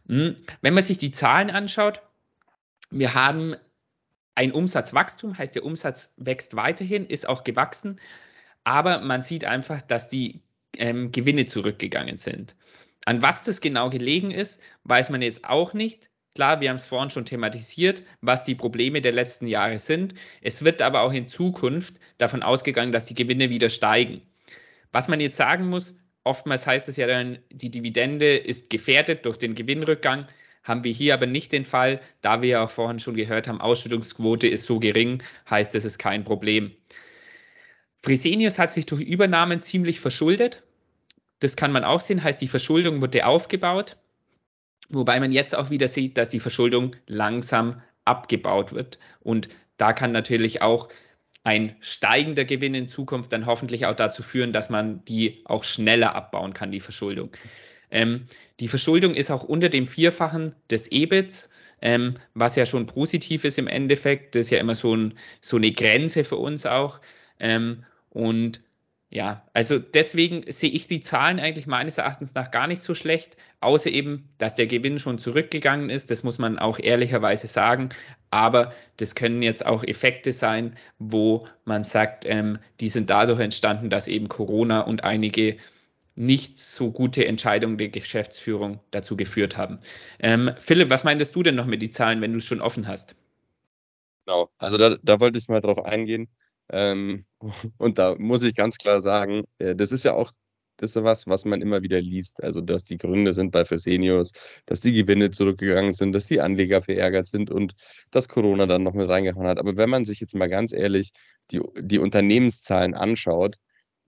Hm, 0.09 0.37
wenn 0.61 0.75
man 0.75 0.83
sich 0.83 0.99
die 0.99 1.13
Zahlen 1.13 1.51
anschaut, 1.51 2.03
wir 2.91 3.15
haben 3.15 3.55
ein 4.35 4.53
Umsatzwachstum, 4.53 5.37
heißt 5.37 5.55
der 5.55 5.65
Umsatz 5.65 6.13
wächst 6.17 6.57
weiterhin, 6.57 7.07
ist 7.07 7.29
auch 7.29 7.45
gewachsen, 7.45 8.01
aber 8.65 9.01
man 9.01 9.23
sieht 9.23 9.45
einfach, 9.45 9.83
dass 9.83 10.09
die 10.09 10.41
ähm, 10.77 11.13
Gewinne 11.13 11.47
zurückgegangen 11.47 12.19
sind. 12.19 12.57
An 13.05 13.23
was 13.23 13.45
das 13.45 13.61
genau 13.61 13.89
gelegen 13.89 14.31
ist, 14.31 14.61
weiß 14.85 15.11
man 15.11 15.23
jetzt 15.23 15.45
auch 15.45 15.73
nicht. 15.75 16.11
Klar, 16.39 16.61
wir 16.61 16.69
haben 16.69 16.77
es 16.77 16.87
vorhin 16.87 17.11
schon 17.11 17.25
thematisiert, 17.25 18.05
was 18.21 18.45
die 18.45 18.55
Probleme 18.55 19.01
der 19.01 19.11
letzten 19.11 19.49
Jahre 19.49 19.81
sind. 19.81 20.15
Es 20.41 20.63
wird 20.63 20.83
aber 20.83 21.01
auch 21.01 21.13
in 21.13 21.27
Zukunft 21.27 21.95
davon 22.17 22.45
ausgegangen, 22.45 22.93
dass 22.93 23.07
die 23.07 23.17
Gewinne 23.17 23.51
wieder 23.51 23.69
steigen. 23.71 24.23
Was 24.93 25.09
man 25.09 25.19
jetzt 25.19 25.37
sagen 25.37 25.69
muss, 25.69 25.97
oftmals 26.23 26.65
heißt 26.65 26.89
es 26.89 26.97
ja 26.97 27.09
dann, 27.09 27.41
die 27.51 27.73
Dividende 27.73 28.37
ist 28.37 28.71
gefährdet 28.71 29.27
durch 29.27 29.37
den 29.37 29.57
Gewinnrückgang. 29.57 30.29
Haben 30.63 30.85
wir 30.85 30.93
hier 30.93 31.15
aber 31.15 31.27
nicht 31.27 31.51
den 31.51 31.65
Fall, 31.65 32.01
da 32.21 32.41
wir 32.41 32.49
ja 32.51 32.65
auch 32.65 32.71
vorhin 32.71 33.01
schon 33.01 33.17
gehört 33.17 33.49
haben, 33.49 33.61
Ausschüttungsquote 33.61 34.47
ist 34.47 34.67
so 34.67 34.79
gering, 34.79 35.25
heißt 35.51 35.75
es 35.75 35.85
ist 35.85 35.99
kein 35.99 36.23
Problem. 36.23 36.71
Fresenius 38.01 38.61
hat 38.61 38.71
sich 38.71 38.87
durch 38.87 39.03
Übernahmen 39.03 39.61
ziemlich 39.61 39.99
verschuldet. 39.99 40.63
Das 41.41 41.57
kann 41.57 41.73
man 41.73 41.83
auch 41.83 42.01
sehen, 42.01 42.23
heißt 42.23 42.41
die 42.41 42.47
Verschuldung 42.47 43.03
wurde 43.03 43.27
aufgebaut. 43.27 43.97
Wobei 44.89 45.21
man 45.21 45.33
jetzt 45.33 45.55
auch 45.57 45.71
wieder 45.71 45.89
sieht, 45.89 46.17
dass 46.17 46.31
die 46.31 46.41
Verschuldung 46.41 46.97
langsam 47.07 47.83
abgebaut 48.05 48.73
wird. 48.73 48.99
Und 49.21 49.49
da 49.77 49.93
kann 49.93 50.13
natürlich 50.13 50.63
auch 50.63 50.89
ein 51.45 51.77
steigender 51.81 52.45
Gewinn 52.45 52.75
in 52.75 52.89
Zukunft 52.89 53.33
dann 53.33 53.47
hoffentlich 53.47 53.87
auch 53.87 53.95
dazu 53.95 54.23
führen, 54.23 54.53
dass 54.53 54.71
man 54.71 55.05
die 55.05 55.43
auch 55.45 55.65
schneller 55.65 56.15
abbauen 56.15 56.53
kann, 56.53 56.73
die 56.73 56.81
Verschuldung. 56.81 57.31
Ähm, 57.91 58.27
die 58.61 58.69
Verschuldung 58.69 59.15
ist 59.15 59.31
auch 59.31 59.45
unter 59.45 59.69
dem 59.69 59.87
Vierfachen 59.87 60.55
des 60.71 60.91
EBITs, 60.91 61.49
ähm, 61.81 62.15
was 62.35 62.57
ja 62.57 62.67
schon 62.67 62.87
positiv 62.87 63.45
ist 63.45 63.59
im 63.59 63.67
Endeffekt. 63.67 64.35
Das 64.35 64.41
ist 64.47 64.51
ja 64.51 64.59
immer 64.59 64.75
so, 64.75 64.95
ein, 64.95 65.15
so 65.41 65.57
eine 65.57 65.73
Grenze 65.73 66.25
für 66.25 66.37
uns 66.37 66.67
auch. 66.67 67.01
Ähm, 67.41 67.85
und 68.11 68.61
ja, 69.11 69.43
also 69.55 69.79
deswegen 69.79 70.45
sehe 70.53 70.69
ich 70.71 70.87
die 70.87 71.01
Zahlen 71.01 71.41
eigentlich 71.41 71.67
meines 71.67 71.97
Erachtens 71.97 72.35
nach 72.35 72.51
gar 72.51 72.67
nicht 72.67 72.83
so 72.83 72.95
schlecht, 72.95 73.39
außer 73.61 73.91
eben, 73.91 74.29
dass 74.37 74.55
der 74.55 74.67
Gewinn 74.67 74.99
schon 74.99 75.19
zurückgegangen 75.19 75.89
ist. 75.89 76.11
Das 76.11 76.25
muss 76.25 76.39
man 76.39 76.59
auch 76.59 76.79
ehrlicherweise 76.79 77.47
sagen. 77.47 77.89
Aber 78.31 78.75
das 78.99 79.15
können 79.15 79.43
jetzt 79.43 79.65
auch 79.65 79.83
Effekte 79.83 80.33
sein, 80.33 80.77
wo 80.99 81.47
man 81.65 81.85
sagt, 81.85 82.27
ähm, 82.27 82.59
die 82.81 82.89
sind 82.89 83.09
dadurch 83.09 83.41
entstanden, 83.41 83.89
dass 83.89 84.09
eben 84.09 84.29
Corona 84.29 84.83
und 84.83 85.05
einige 85.05 85.57
nicht 86.15 86.59
so 86.59 86.91
gute 86.91 87.25
Entscheidungen 87.25 87.79
der 87.79 87.89
Geschäftsführung 87.89 88.81
dazu 88.91 89.17
geführt 89.17 89.57
haben. 89.57 89.79
Ähm, 90.19 90.51
Philipp, 90.59 90.91
was 90.91 91.05
meintest 91.05 91.35
du 91.35 91.43
denn 91.43 91.55
noch 91.55 91.67
mit 91.67 91.81
den 91.81 91.93
Zahlen, 91.93 92.21
wenn 92.21 92.33
du 92.33 92.39
es 92.39 92.45
schon 92.45 92.61
offen 92.61 92.87
hast? 92.87 93.17
Genau, 94.27 94.51
also 94.59 94.77
da, 94.77 94.97
da 95.03 95.21
wollte 95.21 95.39
ich 95.39 95.49
mal 95.49 95.61
drauf 95.61 95.83
eingehen. 95.83 96.29
Ähm, 96.71 97.27
und 97.79 97.99
da 97.99 98.17
muss 98.19 98.43
ich 98.43 98.55
ganz 98.55 98.79
klar 98.79 99.01
sagen, 99.01 99.45
äh, 99.59 99.75
das 99.77 99.93
ist 99.93 100.05
ja 100.05 100.15
auch 100.15 100.33
das 100.79 100.95
ist 100.95 101.05
was, 101.05 101.27
was 101.27 101.45
man 101.45 101.61
immer 101.61 101.83
wieder 101.83 102.01
liest. 102.01 102.43
Also, 102.43 102.61
dass 102.61 102.85
die 102.85 102.97
Gründe 102.99 103.35
sind 103.35 103.51
bei 103.51 103.65
Fresenius, 103.65 104.33
dass 104.67 104.81
die 104.81 104.93
Gewinne 104.93 105.31
zurückgegangen 105.31 105.93
sind, 105.93 106.13
dass 106.13 106.27
die 106.29 106.41
Anleger 106.41 106.83
verärgert 106.83 107.27
sind 107.27 107.51
und 107.51 107.75
dass 108.11 108.29
Corona 108.29 108.67
dann 108.67 108.85
noch 108.85 108.95
mit 108.95 109.09
reingehauen 109.09 109.47
hat. 109.47 109.59
Aber 109.59 109.77
wenn 109.77 109.91
man 109.91 110.05
sich 110.05 110.21
jetzt 110.21 110.35
mal 110.35 110.49
ganz 110.49 110.73
ehrlich 110.73 111.11
die, 111.51 111.61
die 111.81 111.99
Unternehmenszahlen 111.99 112.95
anschaut 112.95 113.57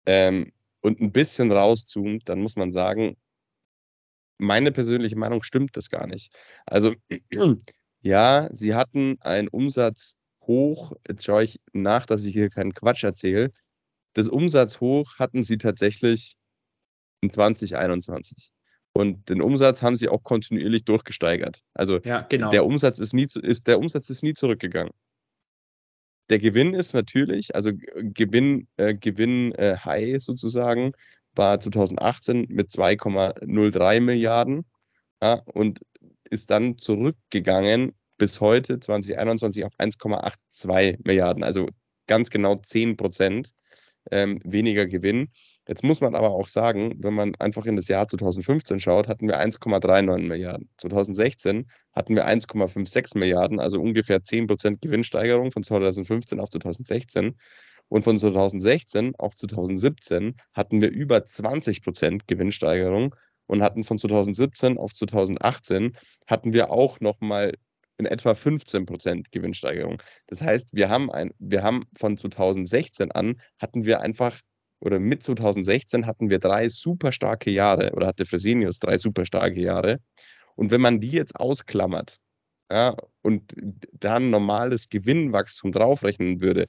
ähm, 0.07 0.53
und 0.81 1.01
ein 1.01 1.12
bisschen 1.12 1.53
rauszoomt, 1.53 2.29
dann 2.29 2.40
muss 2.40 2.57
man 2.57 2.73
sagen, 2.73 3.16
meine 4.38 4.73
persönliche 4.73 5.16
Meinung 5.16 5.42
stimmt 5.42 5.77
das 5.77 5.90
gar 5.90 6.07
nicht. 6.07 6.33
Also, 6.66 6.94
ja, 8.03 8.49
sie 8.53 8.75
hatten 8.75 9.18
einen 9.20 9.49
Umsatz 9.49 10.16
hoch, 10.51 10.93
jetzt 11.09 11.25
schaue 11.25 11.45
ich 11.45 11.61
nach, 11.73 12.07
dass 12.07 12.25
ich 12.25 12.33
hier 12.33 12.51
keinen 12.51 12.75
Quatsch 12.75 13.05
erzähle, 13.05 13.53
das 14.15 14.29
Umsatzhoch 14.29 15.19
hatten 15.19 15.45
sie 15.45 15.59
tatsächlich 15.59 16.37
in 17.21 17.31
2021. 17.31 18.51
Und 18.93 19.29
den 19.29 19.41
Umsatz 19.41 19.83
haben 19.83 19.97
sie 19.97 20.09
auch 20.09 20.25
kontinuierlich 20.25 20.85
durchgesteigert. 20.85 21.63
Also 21.75 22.01
ja, 22.01 22.23
genau. 22.23 22.51
der, 22.51 22.67
Umsatz 22.67 22.99
ist 22.99 23.15
nie, 23.15 23.29
ist, 23.41 23.69
der 23.69 23.79
Umsatz 23.79 24.11
ist 24.11 24.25
nie 24.25 24.35
zurückgegangen. 24.35 24.93
Der 26.29 26.41
Gewinn 26.41 26.75
ist 26.75 26.95
natürlich, 26.95 27.55
also 27.55 27.71
Gewinn, 27.73 28.67
äh, 28.77 28.95
Gewinn 28.95 29.53
äh, 29.53 29.77
High 29.77 30.21
sozusagen, 30.21 30.93
war 31.35 31.61
2018 31.61 32.47
mit 32.49 32.71
2,03 32.71 34.01
Milliarden 34.01 34.65
ja, 35.23 35.35
und 35.55 35.81
ist 36.29 36.51
dann 36.51 36.77
zurückgegangen 36.79 37.93
bis 38.20 38.38
heute 38.40 38.78
2021 38.78 39.64
auf 39.64 39.72
1,82 39.78 40.98
Milliarden, 41.04 41.42
also 41.42 41.66
ganz 42.06 42.28
genau 42.28 42.56
10 42.56 42.98
Prozent 42.98 43.50
ähm, 44.11 44.40
weniger 44.44 44.87
Gewinn. 44.87 45.30
Jetzt 45.66 45.83
muss 45.83 46.02
man 46.02 46.14
aber 46.14 46.30
auch 46.30 46.48
sagen, 46.48 46.96
wenn 46.98 47.14
man 47.14 47.35
einfach 47.37 47.64
in 47.64 47.76
das 47.76 47.88
Jahr 47.88 48.06
2015 48.06 48.78
schaut, 48.78 49.09
hatten 49.09 49.26
wir 49.26 49.40
1,39 49.40 50.18
Milliarden. 50.18 50.68
2016 50.76 51.70
hatten 51.92 52.14
wir 52.14 52.26
1,56 52.26 53.16
Milliarden, 53.16 53.59
also 53.59 53.80
ungefähr 53.80 54.22
10 54.22 54.46
Prozent 54.48 54.83
Gewinnsteigerung 54.83 55.50
von 55.50 55.62
2015 55.62 56.40
auf 56.40 56.50
2016. 56.50 57.37
Und 57.88 58.04
von 58.04 58.18
2016 58.18 59.16
auf 59.16 59.35
2017 59.35 60.37
hatten 60.52 60.83
wir 60.83 60.90
über 60.90 61.24
20 61.24 61.83
Prozent 61.83 62.26
Gewinnsteigerung 62.26 63.14
und 63.46 63.62
hatten 63.62 63.83
von 63.83 63.96
2017 63.96 64.76
auf 64.76 64.92
2018 64.92 65.96
hatten 66.26 66.52
wir 66.52 66.70
auch 66.70 67.00
nochmal 67.00 67.54
in 68.01 68.07
etwa 68.07 68.35
15 68.35 68.87
Prozent 68.87 69.31
Gewinnsteigerung. 69.31 70.03
Das 70.27 70.43
heißt, 70.43 70.71
wir 70.73 70.89
haben, 70.89 71.11
ein, 71.11 71.33
wir 71.39 71.63
haben 71.63 71.85
von 71.97 72.17
2016 72.17 73.13
an, 73.13 73.41
hatten 73.59 73.85
wir 73.85 74.01
einfach, 74.01 74.41
oder 74.81 74.99
mit 74.99 75.23
2016 75.23 76.07
hatten 76.07 76.31
wir 76.31 76.39
drei 76.39 76.69
super 76.69 77.13
starke 77.13 77.51
Jahre, 77.51 77.93
oder 77.93 78.07
hatte 78.07 78.25
Fresenius 78.27 78.79
drei 78.79 78.99
super 78.99 79.27
starke 79.27 79.61
Jahre. 79.61 80.01
Und 80.57 80.71
wenn 80.71 80.81
man 80.81 81.01
die 81.01 81.11
jetzt 81.11 81.37
ausklammert, 81.37 82.19
ja, 82.71 82.97
und 83.23 83.53
dann 83.93 84.31
normales 84.31 84.89
Gewinnwachstum 84.89 85.73
draufrechnen 85.73 86.41
würde, 86.41 86.69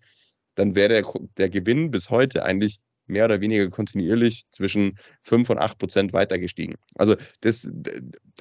dann 0.55 0.75
wäre 0.75 1.01
der, 1.01 1.05
der 1.37 1.49
Gewinn 1.49 1.91
bis 1.91 2.09
heute 2.09 2.43
eigentlich 2.43 2.79
mehr 3.11 3.25
oder 3.25 3.41
weniger 3.41 3.69
kontinuierlich 3.69 4.45
zwischen 4.51 4.97
5 5.23 5.49
und 5.49 5.59
8 5.59 5.77
Prozent 5.77 6.13
weiter 6.13 6.39
gestiegen. 6.39 6.75
Also 6.95 7.15
das 7.41 7.69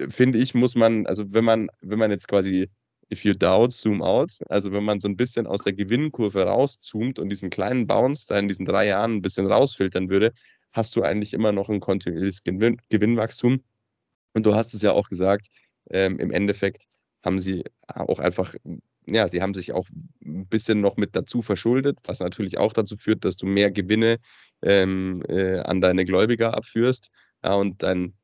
finde 0.09 0.39
ich, 0.39 0.55
muss 0.55 0.75
man, 0.75 1.07
also 1.07 1.25
wenn 1.33 1.45
man, 1.45 1.69
wenn 1.81 1.99
man 1.99 2.11
jetzt 2.11 2.29
quasi 2.29 2.71
if 3.11 3.25
you 3.25 3.35
doubt, 3.35 3.73
zoom 3.73 4.03
out. 4.03 4.31
Also 4.49 4.73
wenn 4.73 4.85
man 4.85 5.01
so 5.01 5.09
ein 5.09 5.17
bisschen 5.17 5.47
aus 5.47 5.63
der 5.63 5.73
Gewinnkurve 5.73 6.45
rauszoomt 6.45 7.19
und 7.19 7.29
diesen 7.29 7.51
kleinen 7.51 7.87
Bounce 7.87 8.27
da 8.29 8.39
in 8.39 8.49
diesen 8.49 8.67
drei 8.67 8.87
Jahren 8.87 9.17
ein 9.17 9.23
bisschen 9.23 9.47
rausfiltern 9.47 10.09
würde, 10.09 10.33
hast 10.73 10.95
du 10.97 11.03
eigentlich 11.03 11.33
immer 11.33 11.53
noch 11.53 11.69
ein 11.69 11.81
kontinuierliches 11.81 12.45
Gewinn 12.45 12.81
Gewinnwachstum. 12.89 13.63
Und 14.35 14.47
du 14.47 14.55
hast 14.55 14.75
es 14.75 14.83
ja 14.83 14.93
auch 14.93 15.09
gesagt, 15.09 15.49
ähm, 15.91 16.19
im 16.19 16.31
Endeffekt 16.31 16.85
haben 17.25 17.39
sie 17.39 17.65
auch 17.87 18.21
einfach, 18.21 18.55
ja, 19.07 19.29
sie 19.29 19.43
haben 19.43 19.55
sich 19.55 19.73
auch 19.73 19.89
ein 20.25 20.47
bisschen 20.47 20.81
noch 20.81 20.97
mit 20.97 21.17
dazu 21.17 21.43
verschuldet, 21.43 21.99
was 22.05 22.21
natürlich 22.21 22.59
auch 22.59 22.73
dazu 22.73 22.97
führt, 22.97 23.25
dass 23.25 23.37
du 23.37 23.47
mehr 23.47 23.71
Gewinne 23.71 24.19
ähm, 24.63 25.23
äh, 25.29 25.59
an 25.59 25.81
deine 25.81 26.05
Gläubiger 26.05 26.55
abführst. 26.55 27.11
Ja, 27.43 27.55
und 27.55 27.83
dein 27.83 28.15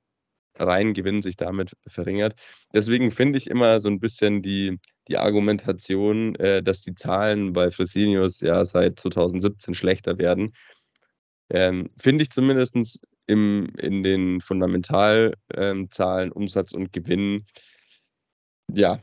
reinen 0.58 0.94
Gewinn 0.94 1.22
sich 1.22 1.36
damit 1.36 1.76
verringert. 1.86 2.34
Deswegen 2.72 3.10
finde 3.10 3.38
ich 3.38 3.48
immer 3.48 3.80
so 3.80 3.88
ein 3.88 4.00
bisschen 4.00 4.42
die, 4.42 4.78
die 5.08 5.18
Argumentation, 5.18 6.34
äh, 6.36 6.62
dass 6.62 6.82
die 6.82 6.94
Zahlen 6.94 7.52
bei 7.52 7.70
Fresenius 7.70 8.40
ja 8.40 8.64
seit 8.64 9.00
2017 9.00 9.74
schlechter 9.74 10.18
werden, 10.18 10.54
ähm, 11.50 11.90
finde 11.98 12.22
ich 12.24 12.30
zumindest 12.30 13.00
im, 13.26 13.68
in 13.78 14.02
den 14.02 14.40
Fundamentalzahlen, 14.40 15.36
ähm, 15.54 16.32
Umsatz 16.32 16.72
und 16.72 16.92
Gewinn, 16.92 17.46
ja, 18.72 19.00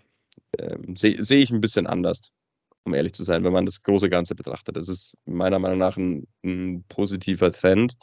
ähm, 0.60 0.96
sehe 0.96 1.24
seh 1.24 1.38
ich 1.38 1.52
ein 1.52 1.62
bisschen 1.62 1.88
anders, 1.88 2.32
um 2.84 2.94
ehrlich 2.94 3.14
zu 3.14 3.24
sein, 3.24 3.44
wenn 3.44 3.54
man 3.54 3.66
das 3.66 3.82
große 3.82 4.10
Ganze 4.10 4.36
betrachtet. 4.36 4.76
Das 4.78 4.90
ist 4.90 5.16
meiner 5.26 5.60
Meinung 5.60 5.80
nach 5.80 5.98
ein, 5.98 6.28
ein 6.44 6.84
positiver 6.90 7.52
Trend, 7.52 7.98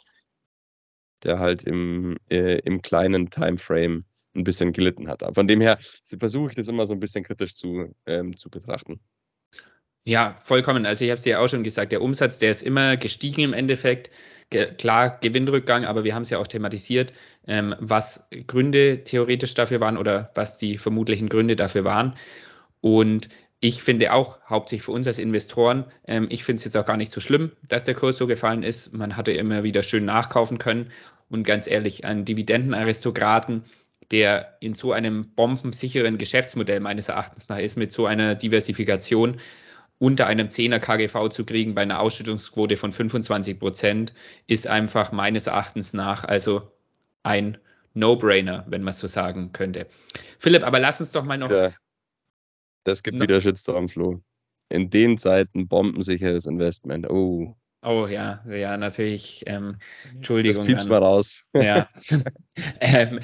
der 1.23 1.39
halt 1.39 1.63
im, 1.63 2.17
äh, 2.29 2.59
im 2.59 2.81
kleinen 2.81 3.29
Timeframe 3.29 4.05
ein 4.35 4.43
bisschen 4.43 4.71
gelitten 4.71 5.07
hat. 5.07 5.23
von 5.35 5.47
dem 5.47 5.61
her 5.61 5.77
versuche 6.19 6.49
ich 6.49 6.55
das 6.55 6.67
immer 6.67 6.85
so 6.87 6.93
ein 6.93 6.99
bisschen 6.99 7.23
kritisch 7.23 7.55
zu, 7.55 7.93
ähm, 8.05 8.35
zu 8.37 8.49
betrachten. 8.49 8.99
Ja, 10.03 10.37
vollkommen. 10.43 10.85
Also 10.85 11.05
ich 11.05 11.11
habe 11.11 11.19
es 11.19 11.25
ja 11.25 11.39
auch 11.39 11.47
schon 11.47 11.63
gesagt, 11.63 11.91
der 11.91 12.01
Umsatz, 12.01 12.39
der 12.39 12.49
ist 12.51 12.63
immer 12.63 12.97
gestiegen 12.97 13.41
im 13.41 13.53
Endeffekt. 13.53 14.09
Ge 14.49 14.73
klar, 14.73 15.19
Gewinnrückgang, 15.21 15.85
aber 15.85 16.03
wir 16.03 16.15
haben 16.15 16.23
es 16.23 16.29
ja 16.29 16.39
auch 16.39 16.47
thematisiert, 16.47 17.13
ähm, 17.47 17.75
was 17.79 18.27
Gründe 18.47 19.03
theoretisch 19.03 19.53
dafür 19.53 19.79
waren 19.79 19.97
oder 19.97 20.31
was 20.33 20.57
die 20.57 20.77
vermutlichen 20.77 21.29
Gründe 21.29 21.55
dafür 21.55 21.83
waren. 21.83 22.15
Und 22.81 23.29
ich 23.63 23.83
finde 23.83 24.11
auch, 24.11 24.39
hauptsächlich 24.49 24.83
für 24.83 24.91
uns 24.91 25.05
als 25.05 25.19
Investoren, 25.19 25.85
ähm, 26.07 26.27
ich 26.29 26.43
finde 26.43 26.57
es 26.57 26.65
jetzt 26.65 26.75
auch 26.75 26.85
gar 26.85 26.97
nicht 26.97 27.11
so 27.11 27.21
schlimm, 27.21 27.51
dass 27.67 27.85
der 27.85 27.93
Kurs 27.93 28.17
so 28.17 28.25
gefallen 28.25 28.63
ist. 28.63 28.91
Man 28.93 29.15
hatte 29.15 29.31
immer 29.31 29.63
wieder 29.63 29.83
schön 29.83 30.03
nachkaufen 30.03 30.57
können. 30.57 30.91
Und 31.29 31.43
ganz 31.43 31.67
ehrlich, 31.67 32.03
ein 32.03 32.25
Dividendenaristokraten, 32.25 33.63
der 34.09 34.57
in 34.59 34.73
so 34.73 34.91
einem 34.91 35.29
bombensicheren 35.35 36.17
Geschäftsmodell 36.17 36.79
meines 36.79 37.07
Erachtens 37.07 37.47
nach 37.49 37.59
ist, 37.59 37.77
mit 37.77 37.93
so 37.93 38.07
einer 38.07 38.33
Diversifikation 38.33 39.37
unter 39.99 40.25
einem 40.25 40.47
10er 40.47 40.79
KGV 40.79 41.29
zu 41.29 41.45
kriegen 41.45 41.75
bei 41.75 41.83
einer 41.83 41.99
Ausschüttungsquote 41.99 42.75
von 42.77 42.91
25 42.91 43.59
Prozent, 43.59 44.13
ist 44.47 44.65
einfach 44.65 45.11
meines 45.11 45.45
Erachtens 45.45 45.93
nach 45.93 46.23
also 46.23 46.71
ein 47.21 47.59
No-Brainer, 47.93 48.65
wenn 48.67 48.81
man 48.81 48.93
so 48.93 49.05
sagen 49.05 49.51
könnte. 49.53 49.85
Philipp, 50.39 50.63
aber 50.63 50.79
lass 50.79 50.99
uns 50.99 51.11
doch 51.11 51.23
mal 51.23 51.37
noch. 51.37 51.51
Ja, 51.51 51.71
das 52.83 53.03
gibt 53.03 53.17
no 53.17 53.23
wieder 53.23 53.41
Shitstorm, 53.41 53.89
Flo. 53.89 54.21
In 54.69 54.89
den 54.89 55.17
Zeiten 55.17 55.67
bombensicheres 55.67 56.45
Investment. 56.45 57.09
Oh. 57.09 57.55
Oh 57.83 58.05
ja, 58.07 58.43
ja, 58.47 58.77
natürlich. 58.77 59.43
Ähm, 59.47 59.77
Entschuldigung. 60.13 60.65
Das 60.65 60.73
piepst 60.73 60.89
mal 60.89 61.03
raus. 61.03 61.43
Ja. 61.55 61.89
ähm, 62.79 63.19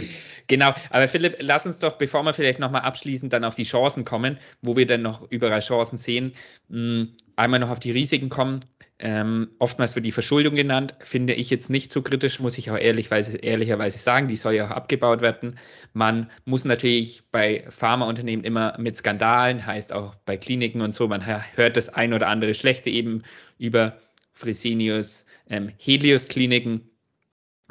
genau, 0.48 0.74
aber 0.90 1.08
Philipp, 1.08 1.38
lass 1.40 1.68
uns 1.68 1.80
doch, 1.80 1.98
bevor 1.98 2.24
wir 2.24 2.34
vielleicht 2.34 2.60
nochmal 2.60 2.82
abschließend 2.82 3.32
dann 3.32 3.44
auf 3.44 3.56
die 3.56 3.64
Chancen 3.64 4.04
kommen, 4.04 4.40
wo 4.62 4.76
wir 4.76 4.88
dann 4.88 5.04
noch 5.04 5.30
überall 5.30 5.60
Chancen 5.60 5.98
sehen, 5.98 6.32
mh, 6.70 6.78
hm, 6.78 7.18
einmal 7.36 7.60
noch 7.60 7.70
auf 7.70 7.80
die 7.80 7.92
Risiken 7.92 8.30
kommen. 8.30 8.62
Ähm, 9.00 9.50
oftmals 9.60 9.96
wird 9.96 10.08
die 10.08 10.12
Verschuldung 10.12 10.56
genannt, 10.56 10.96
finde 11.02 11.34
ich 11.34 11.52
jetzt 11.52 11.70
nicht 11.70 11.92
so 11.92 12.02
kritisch, 12.02 12.40
muss 12.40 12.58
ich 12.58 12.72
auch 12.72 12.78
ehrlichweise, 12.78 13.38
ehrlicherweise 13.38 14.00
sagen. 14.00 14.28
Die 14.28 14.36
soll 14.36 14.56
ja 14.56 14.66
auch 14.66 14.72
abgebaut 14.72 15.22
werden. 15.22 15.60
Man 15.94 16.32
muss 16.46 16.66
natürlich 16.66 17.24
bei 17.32 17.66
Pharmaunternehmen 17.70 18.44
immer 18.44 18.76
mit 18.80 18.96
Skandalen, 18.96 19.66
heißt 19.66 19.94
auch 19.94 20.16
bei 20.26 20.38
Kliniken 20.38 20.82
und 20.82 20.94
so, 20.94 21.08
man 21.08 21.26
hört 21.26 21.78
das 21.78 21.90
ein 21.90 22.14
oder 22.14 22.28
andere 22.28 22.56
Schlechte 22.56 22.90
eben 22.90 23.22
über 23.60 24.00
Fresenius, 24.34 25.26
ähm, 25.48 25.72
Helios-Kliniken. 25.78 26.90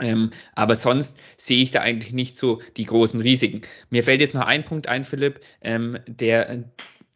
Ähm, 0.00 0.30
aber 0.54 0.74
sonst 0.76 1.18
sehe 1.38 1.62
ich 1.62 1.70
da 1.70 1.80
eigentlich 1.80 2.12
nicht 2.12 2.36
so 2.36 2.60
die 2.76 2.84
großen 2.84 3.20
Risiken. 3.20 3.62
Mir 3.90 4.04
fällt 4.04 4.20
jetzt 4.20 4.34
noch 4.34 4.46
ein 4.46 4.64
Punkt 4.64 4.88
ein, 4.88 5.04
Philipp, 5.04 5.40
ähm, 5.62 5.98
der 6.06 6.64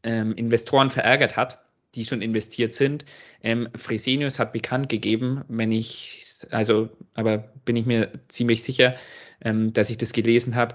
ähm, 0.03 0.33
Investoren 0.35 0.91
verärgert 0.91 1.37
hat, 1.37 1.59
die 1.95 2.05
schon 2.05 2.23
investiert 2.23 2.73
sind. 2.73 3.05
Ähm, 3.43 3.69
Fresenius 3.75 4.39
hat 4.39 4.53
bekannt 4.53 4.89
gegeben, 4.89 5.43
wenn 5.49 5.73
ich, 5.73 6.25
also, 6.51 6.89
aber 7.15 7.39
bin 7.65 7.77
ich 7.77 7.87
mir 7.87 8.11
ziemlich 8.29 8.63
sicher, 8.63 8.97
ähm, 9.43 9.73
dass 9.73 9.91
ich 9.91 9.99
das 9.99 10.13
gelesen 10.13 10.55
habe. 10.55 10.75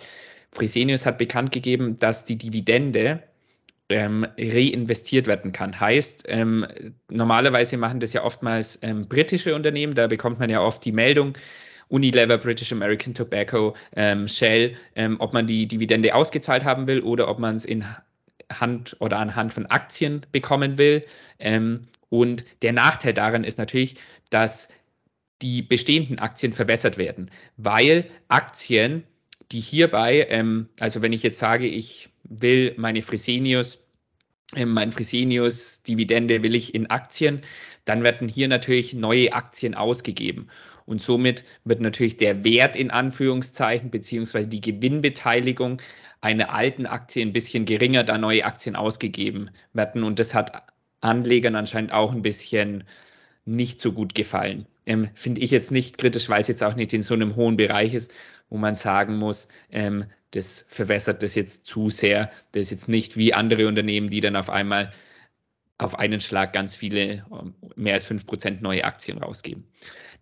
Fresenius 0.51 1.05
hat 1.05 1.17
bekannt 1.17 1.51
gegeben, 1.51 1.97
dass 1.97 2.25
die 2.25 2.37
Dividende 2.37 3.23
ähm, 3.89 4.25
reinvestiert 4.37 5.27
werden 5.27 5.51
kann. 5.51 5.79
Heißt, 5.79 6.25
ähm, 6.27 6.65
normalerweise 7.09 7.77
machen 7.77 7.99
das 7.99 8.13
ja 8.13 8.23
oftmals 8.23 8.79
ähm, 8.81 9.07
britische 9.07 9.55
Unternehmen, 9.55 9.93
da 9.93 10.07
bekommt 10.07 10.39
man 10.39 10.49
ja 10.49 10.61
oft 10.61 10.83
die 10.85 10.91
Meldung, 10.91 11.37
Unilever, 11.87 12.39
British 12.39 12.71
American 12.71 13.13
Tobacco, 13.13 13.75
ähm, 13.95 14.27
Shell, 14.27 14.75
ähm, 14.95 15.17
ob 15.19 15.33
man 15.33 15.45
die 15.45 15.67
Dividende 15.67 16.15
ausgezahlt 16.15 16.63
haben 16.63 16.87
will 16.87 17.01
oder 17.01 17.27
ob 17.29 17.37
man 17.37 17.55
es 17.55 17.65
in 17.65 17.85
Hand 18.51 18.95
oder 18.99 19.19
anhand 19.19 19.53
von 19.53 19.65
Aktien 19.65 20.25
bekommen 20.31 20.77
will. 20.77 21.05
Ähm, 21.39 21.87
und 22.09 22.45
der 22.61 22.73
Nachteil 22.73 23.13
daran 23.13 23.43
ist 23.43 23.57
natürlich, 23.57 23.95
dass 24.29 24.69
die 25.41 25.61
bestehenden 25.61 26.19
Aktien 26.19 26.53
verbessert 26.53 26.97
werden, 26.97 27.29
weil 27.57 28.09
Aktien, 28.29 29.03
die 29.51 29.59
hierbei, 29.59 30.27
ähm, 30.29 30.69
also 30.79 31.01
wenn 31.01 31.13
ich 31.13 31.23
jetzt 31.23 31.39
sage, 31.39 31.67
ich 31.67 32.09
will 32.23 32.73
meine 32.77 33.01
Fresenius, 33.01 33.84
mein 34.65 34.91
Fresenius 34.91 35.83
Dividende 35.83 36.43
will 36.43 36.55
ich 36.55 36.73
in 36.75 36.89
Aktien, 36.89 37.41
dann 37.85 38.03
werden 38.03 38.27
hier 38.27 38.47
natürlich 38.47 38.93
neue 38.93 39.33
Aktien 39.33 39.75
ausgegeben. 39.75 40.47
Und 40.85 41.01
somit 41.01 41.43
wird 41.63 41.81
natürlich 41.81 42.17
der 42.17 42.43
Wert 42.43 42.75
in 42.75 42.91
Anführungszeichen 42.91 43.89
beziehungsweise 43.89 44.47
die 44.47 44.61
Gewinnbeteiligung 44.61 45.81
einer 46.21 46.53
alten 46.53 46.85
Aktie 46.85 47.23
ein 47.23 47.33
bisschen 47.33 47.65
geringer, 47.65 48.03
da 48.03 48.17
neue 48.17 48.45
Aktien 48.45 48.75
ausgegeben 48.75 49.49
werden. 49.73 50.03
Und 50.03 50.19
das 50.19 50.33
hat 50.33 50.63
Anlegern 51.01 51.55
anscheinend 51.55 51.91
auch 51.91 52.11
ein 52.11 52.21
bisschen 52.21 52.83
nicht 53.45 53.79
so 53.79 53.91
gut 53.93 54.15
gefallen. 54.15 54.65
Ähm, 54.85 55.09
Finde 55.15 55.41
ich 55.41 55.51
jetzt 55.51 55.71
nicht 55.71 55.97
kritisch, 55.97 56.29
weil 56.29 56.41
es 56.41 56.47
jetzt 56.47 56.63
auch 56.63 56.75
nicht 56.75 56.93
in 56.93 57.01
so 57.01 57.13
einem 57.13 57.35
hohen 57.35 57.57
Bereich 57.57 57.93
ist, 57.93 58.13
wo 58.49 58.57
man 58.57 58.75
sagen 58.75 59.17
muss, 59.17 59.47
ähm, 59.71 60.05
das 60.31 60.65
verwässert 60.67 61.23
das 61.23 61.35
jetzt 61.35 61.65
zu 61.65 61.89
sehr. 61.89 62.29
Das 62.51 62.63
ist 62.63 62.71
jetzt 62.71 62.89
nicht 62.89 63.17
wie 63.17 63.33
andere 63.33 63.67
Unternehmen, 63.67 64.09
die 64.09 64.19
dann 64.19 64.35
auf 64.35 64.49
einmal 64.49 64.91
auf 65.77 65.97
einen 65.97 66.21
Schlag 66.21 66.53
ganz 66.53 66.75
viele, 66.75 67.25
ähm, 67.31 67.55
mehr 67.75 67.93
als 67.93 68.05
fünf 68.05 68.25
Prozent 68.25 68.61
neue 68.61 68.83
Aktien 68.83 69.17
rausgeben. 69.17 69.65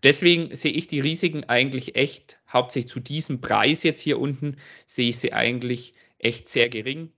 Deswegen 0.03 0.53
sehe 0.55 0.71
ich 0.71 0.87
die 0.87 0.99
Risiken 0.99 1.45
eigentlich 1.45 1.95
echt, 1.95 2.39
hauptsächlich 2.51 2.91
zu 2.91 2.99
diesem 2.99 3.39
Preis 3.39 3.83
jetzt 3.83 3.99
hier 3.99 4.19
unten, 4.19 4.57
sehe 4.85 5.09
ich 5.09 5.17
sie 5.17 5.33
eigentlich 5.33 5.93
echt 6.19 6.47
sehr 6.47 6.69
gering. 6.69 7.11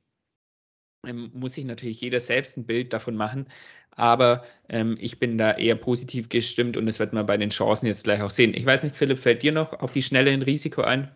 Ähm, 1.06 1.32
muss 1.34 1.54
sich 1.54 1.66
natürlich 1.66 2.02
jeder 2.02 2.20
selbst 2.20 2.58
ein 2.58 2.66
Bild 2.66 2.94
davon 2.94 3.16
machen. 3.16 3.48
Aber 3.92 4.44
ähm, 4.70 4.98
ich 5.00 5.20
bin 5.20 5.38
da 5.38 5.54
eher 5.54 5.76
positiv 5.76 6.30
gestimmt 6.30 6.76
und 6.78 6.86
das 6.86 7.00
wird 7.00 7.14
man 7.14 7.26
bei 7.26 7.38
den 7.38 7.50
Chancen 7.50 7.86
jetzt 7.88 8.04
gleich 8.04 8.22
auch 8.22 8.30
sehen. 8.30 8.54
Ich 8.54 8.66
weiß 8.66 8.84
nicht, 8.84 8.96
Philipp, 8.96 9.20
fällt 9.20 9.44
dir 9.44 9.52
noch 9.52 9.74
auf 9.74 9.92
die 9.92 10.02
Schnelle 10.02 10.32
ein 10.32 10.42
Risiko 10.42 10.82
ein? 10.82 11.12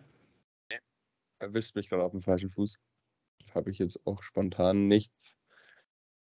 erwischt 1.40 1.74
mich 1.74 1.88
gerade 1.88 2.04
auf 2.04 2.12
dem 2.12 2.22
falschen 2.22 2.50
Fuß. 2.50 2.78
Habe 3.54 3.70
ich 3.70 3.78
jetzt 3.78 3.98
auch 4.06 4.22
spontan 4.22 4.86
nichts, 4.86 5.36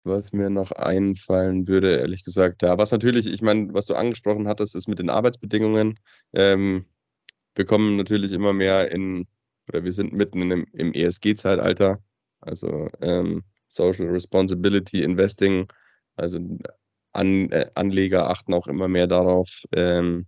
was 0.03 0.33
mir 0.33 0.49
noch 0.49 0.71
einfallen 0.71 1.67
würde, 1.67 1.97
ehrlich 1.97 2.23
gesagt. 2.23 2.63
Ja, 2.63 2.77
was 2.77 2.91
natürlich, 2.91 3.27
ich 3.27 3.41
meine, 3.41 3.73
was 3.73 3.85
du 3.85 3.95
angesprochen 3.95 4.47
hattest, 4.47 4.75
ist 4.75 4.87
mit 4.87 4.99
den 4.99 5.09
Arbeitsbedingungen. 5.09 5.99
Ähm, 6.33 6.85
wir 7.55 7.65
kommen 7.65 7.97
natürlich 7.97 8.31
immer 8.31 8.53
mehr 8.53 8.91
in, 8.91 9.27
oder 9.67 9.83
wir 9.83 9.93
sind 9.93 10.13
mitten 10.13 10.41
in 10.41 10.49
dem, 10.49 10.67
im 10.73 10.93
ESG-Zeitalter, 10.93 12.01
also 12.45 12.89
ähm, 13.01 13.43
Social 13.67 14.07
Responsibility 14.07 15.03
Investing. 15.03 15.67
Also 16.15 16.39
An, 17.13 17.51
äh, 17.51 17.69
Anleger 17.75 18.29
achten 18.29 18.53
auch 18.53 18.67
immer 18.67 18.87
mehr 18.87 19.07
darauf, 19.07 19.63
ähm, 19.71 20.27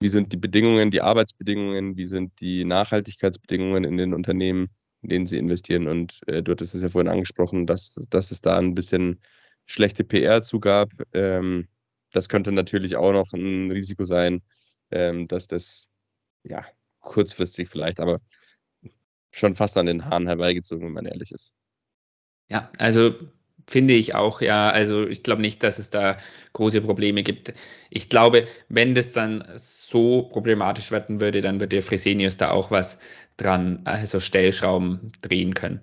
wie 0.00 0.08
sind 0.08 0.32
die 0.32 0.36
Bedingungen, 0.36 0.90
die 0.90 1.00
Arbeitsbedingungen, 1.00 1.96
wie 1.96 2.06
sind 2.06 2.38
die 2.40 2.64
Nachhaltigkeitsbedingungen 2.64 3.84
in 3.84 3.96
den 3.96 4.12
Unternehmen, 4.12 4.68
in 5.02 5.08
denen 5.08 5.26
sie 5.26 5.38
investieren. 5.38 5.86
Und 5.88 6.20
äh, 6.26 6.42
du 6.42 6.52
hattest 6.52 6.74
es 6.74 6.82
ja 6.82 6.88
vorhin 6.88 7.10
angesprochen, 7.10 7.66
dass, 7.66 7.94
dass 8.10 8.30
es 8.30 8.40
da 8.40 8.58
ein 8.58 8.74
bisschen 8.74 9.20
schlechte 9.66 10.04
PR 10.04 10.42
zugab. 10.42 10.90
Ähm, 11.12 11.68
das 12.12 12.28
könnte 12.28 12.52
natürlich 12.52 12.96
auch 12.96 13.12
noch 13.12 13.32
ein 13.32 13.70
Risiko 13.70 14.04
sein, 14.04 14.42
ähm, 14.90 15.26
dass 15.28 15.46
das 15.46 15.88
ja 16.42 16.64
kurzfristig 17.00 17.68
vielleicht, 17.68 18.00
aber 18.00 18.20
schon 19.34 19.56
fast 19.56 19.76
an 19.76 19.86
den 19.86 20.04
Haaren 20.04 20.26
herbeigezogen, 20.26 20.86
wenn 20.86 20.92
man 20.92 21.06
ehrlich 21.06 21.32
ist. 21.32 21.52
Ja, 22.48 22.70
also 22.78 23.14
finde 23.66 23.94
ich 23.94 24.14
auch, 24.14 24.40
ja. 24.40 24.70
Also 24.70 25.06
ich 25.06 25.22
glaube 25.22 25.42
nicht, 25.42 25.62
dass 25.62 25.78
es 25.78 25.90
da 25.90 26.18
große 26.52 26.80
Probleme 26.82 27.22
gibt. 27.22 27.52
Ich 27.90 28.08
glaube, 28.08 28.46
wenn 28.68 28.94
das 28.94 29.12
dann 29.12 29.44
so 29.56 30.22
problematisch 30.22 30.90
werden 30.92 31.20
würde, 31.20 31.40
dann 31.40 31.56
würde 31.56 31.76
der 31.76 31.82
Fresenius 31.82 32.36
da 32.36 32.50
auch 32.50 32.70
was 32.70 32.98
dran, 33.36 33.80
also 33.84 34.20
Stellschrauben 34.20 35.12
drehen 35.22 35.54
können. 35.54 35.80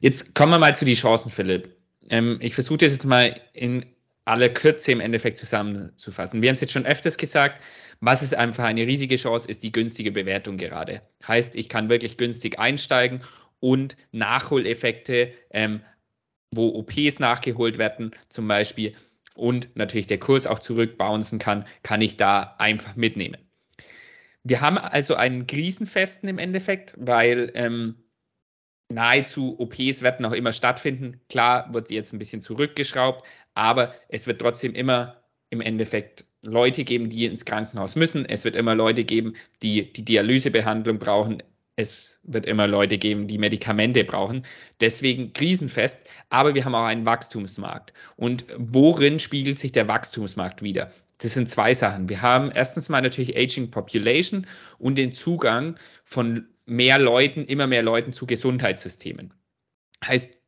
Jetzt 0.00 0.34
kommen 0.34 0.52
wir 0.52 0.58
mal 0.58 0.74
zu 0.74 0.84
den 0.86 0.94
Chancen, 0.94 1.30
Philipp. 1.30 1.68
Ähm, 2.08 2.38
ich 2.40 2.54
versuche 2.54 2.78
das 2.78 2.92
jetzt 2.92 3.04
mal 3.04 3.38
in 3.52 3.84
aller 4.24 4.48
Kürze 4.48 4.92
im 4.92 5.00
Endeffekt 5.00 5.36
zusammenzufassen. 5.36 6.40
Wir 6.40 6.48
haben 6.48 6.54
es 6.54 6.60
jetzt 6.60 6.72
schon 6.72 6.86
öfters 6.86 7.18
gesagt, 7.18 7.62
was 8.00 8.22
ist 8.22 8.34
einfach 8.34 8.64
eine 8.64 8.86
riesige 8.86 9.16
Chance, 9.16 9.48
ist 9.48 9.62
die 9.62 9.72
günstige 9.72 10.12
Bewertung 10.12 10.56
gerade. 10.56 11.02
Heißt, 11.26 11.54
ich 11.54 11.68
kann 11.68 11.88
wirklich 11.88 12.16
günstig 12.16 12.58
einsteigen 12.58 13.22
und 13.60 13.96
Nachholeffekte, 14.10 15.32
ähm, 15.50 15.82
wo 16.50 16.68
OPs 16.70 17.18
nachgeholt 17.18 17.78
werden 17.78 18.12
zum 18.28 18.48
Beispiel 18.48 18.94
und 19.34 19.68
natürlich 19.76 20.06
der 20.06 20.18
Kurs 20.18 20.46
auch 20.46 20.58
zurückbouncen 20.58 21.38
kann, 21.38 21.66
kann 21.82 22.00
ich 22.00 22.16
da 22.16 22.56
einfach 22.58 22.96
mitnehmen. 22.96 23.38
Wir 24.42 24.60
haben 24.62 24.78
also 24.78 25.14
einen 25.14 25.46
Krisenfesten 25.46 26.28
im 26.28 26.38
Endeffekt, 26.38 26.94
weil 26.96 27.52
ähm, 27.54 27.96
nahezu 28.88 29.60
OPs 29.60 30.02
werden 30.02 30.24
auch 30.24 30.32
immer 30.32 30.52
stattfinden. 30.52 31.20
Klar 31.28 31.72
wird 31.72 31.88
sie 31.88 31.94
jetzt 31.94 32.12
ein 32.12 32.18
bisschen 32.18 32.40
zurückgeschraubt, 32.40 33.26
aber 33.54 33.94
es 34.08 34.26
wird 34.26 34.40
trotzdem 34.40 34.74
immer 34.74 35.22
im 35.50 35.60
Endeffekt 35.60 36.24
Leute 36.42 36.84
geben, 36.84 37.08
die 37.10 37.26
ins 37.26 37.44
Krankenhaus 37.44 37.96
müssen. 37.96 38.24
Es 38.24 38.44
wird 38.44 38.56
immer 38.56 38.74
Leute 38.74 39.04
geben, 39.04 39.34
die 39.62 39.92
die 39.92 40.04
Dialysebehandlung 40.04 40.98
brauchen. 40.98 41.42
Es 41.76 42.20
wird 42.24 42.46
immer 42.46 42.66
Leute 42.66 42.98
geben, 42.98 43.26
die 43.26 43.38
Medikamente 43.38 44.04
brauchen. 44.04 44.44
Deswegen 44.80 45.32
krisenfest. 45.32 46.06
Aber 46.28 46.54
wir 46.54 46.64
haben 46.64 46.74
auch 46.74 46.84
einen 46.84 47.06
Wachstumsmarkt. 47.06 47.92
Und 48.16 48.44
worin 48.56 49.18
spiegelt 49.18 49.58
sich 49.58 49.72
der 49.72 49.88
Wachstumsmarkt 49.88 50.62
wieder? 50.62 50.92
Das 51.18 51.34
sind 51.34 51.48
zwei 51.48 51.74
Sachen. 51.74 52.08
Wir 52.08 52.22
haben 52.22 52.50
erstens 52.50 52.88
mal 52.88 53.02
natürlich 53.02 53.36
Aging 53.36 53.70
Population 53.70 54.46
und 54.78 54.96
den 54.96 55.12
Zugang 55.12 55.78
von 56.04 56.48
mehr 56.64 56.98
Leuten, 56.98 57.44
immer 57.44 57.66
mehr 57.66 57.82
Leuten 57.82 58.12
zu 58.12 58.26
Gesundheitssystemen. 58.26 59.34
Heißt, 60.04 60.39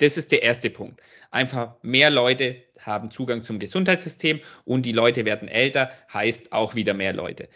das 0.00 0.16
ist 0.16 0.32
der 0.32 0.42
erste 0.42 0.70
Punkt. 0.70 1.00
Einfach 1.30 1.74
mehr 1.82 2.10
Leute 2.10 2.62
haben 2.78 3.10
Zugang 3.10 3.42
zum 3.42 3.58
Gesundheitssystem 3.58 4.40
und 4.64 4.82
die 4.86 4.92
Leute 4.92 5.24
werden 5.24 5.48
älter, 5.48 5.90
heißt 6.12 6.52
auch 6.52 6.74
wieder 6.74 6.94
mehr 6.94 7.12
Leute. 7.12 7.48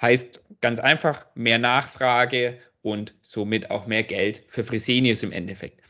Heißt 0.00 0.42
ganz 0.60 0.80
einfach 0.80 1.26
mehr 1.34 1.58
Nachfrage 1.58 2.58
und 2.82 3.14
somit 3.22 3.70
auch 3.70 3.86
mehr 3.86 4.02
Geld 4.02 4.42
für 4.48 4.64
Fresenius 4.64 5.22
im 5.22 5.32
Endeffekt. 5.32 5.80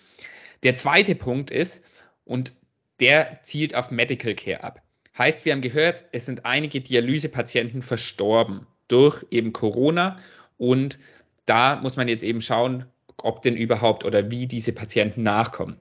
Der 0.63 0.75
zweite 0.75 1.15
Punkt 1.15 1.51
ist, 1.51 1.83
und 2.25 2.55
der 3.01 3.41
zielt 3.43 3.75
auf 3.75 3.91
Medical 3.91 4.35
Care 4.35 4.63
ab. 4.65 4.83
Heißt, 5.17 5.45
wir 5.45 5.53
haben 5.53 5.61
gehört, 5.61 6.05
es 6.13 6.27
sind 6.27 6.45
einige 6.45 6.81
Dialysepatienten 6.81 7.83
verstorben 7.83 8.67
durch 8.89 9.25
eben 9.31 9.53
Corona 9.53 10.19
und 10.59 10.99
da 11.47 11.77
muss 11.77 11.97
man 11.97 12.09
jetzt 12.09 12.25
eben 12.25 12.41
schauen, 12.41 12.87
ob 13.23 13.43
denn 13.43 13.57
überhaupt 13.57 14.05
oder 14.05 14.31
wie 14.31 14.47
diese 14.47 14.73
Patienten 14.73 15.23
nachkommen. 15.23 15.77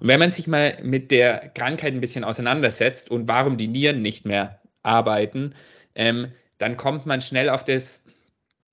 Und 0.00 0.08
wenn 0.08 0.20
man 0.20 0.30
sich 0.30 0.46
mal 0.46 0.78
mit 0.82 1.10
der 1.10 1.50
Krankheit 1.54 1.94
ein 1.94 2.00
bisschen 2.00 2.24
auseinandersetzt 2.24 3.10
und 3.10 3.28
warum 3.28 3.56
die 3.56 3.68
Nieren 3.68 4.02
nicht 4.02 4.26
mehr 4.26 4.60
arbeiten, 4.82 5.54
ähm, 5.94 6.32
dann 6.58 6.76
kommt 6.76 7.06
man 7.06 7.20
schnell 7.20 7.48
auf 7.48 7.64
das, 7.64 8.04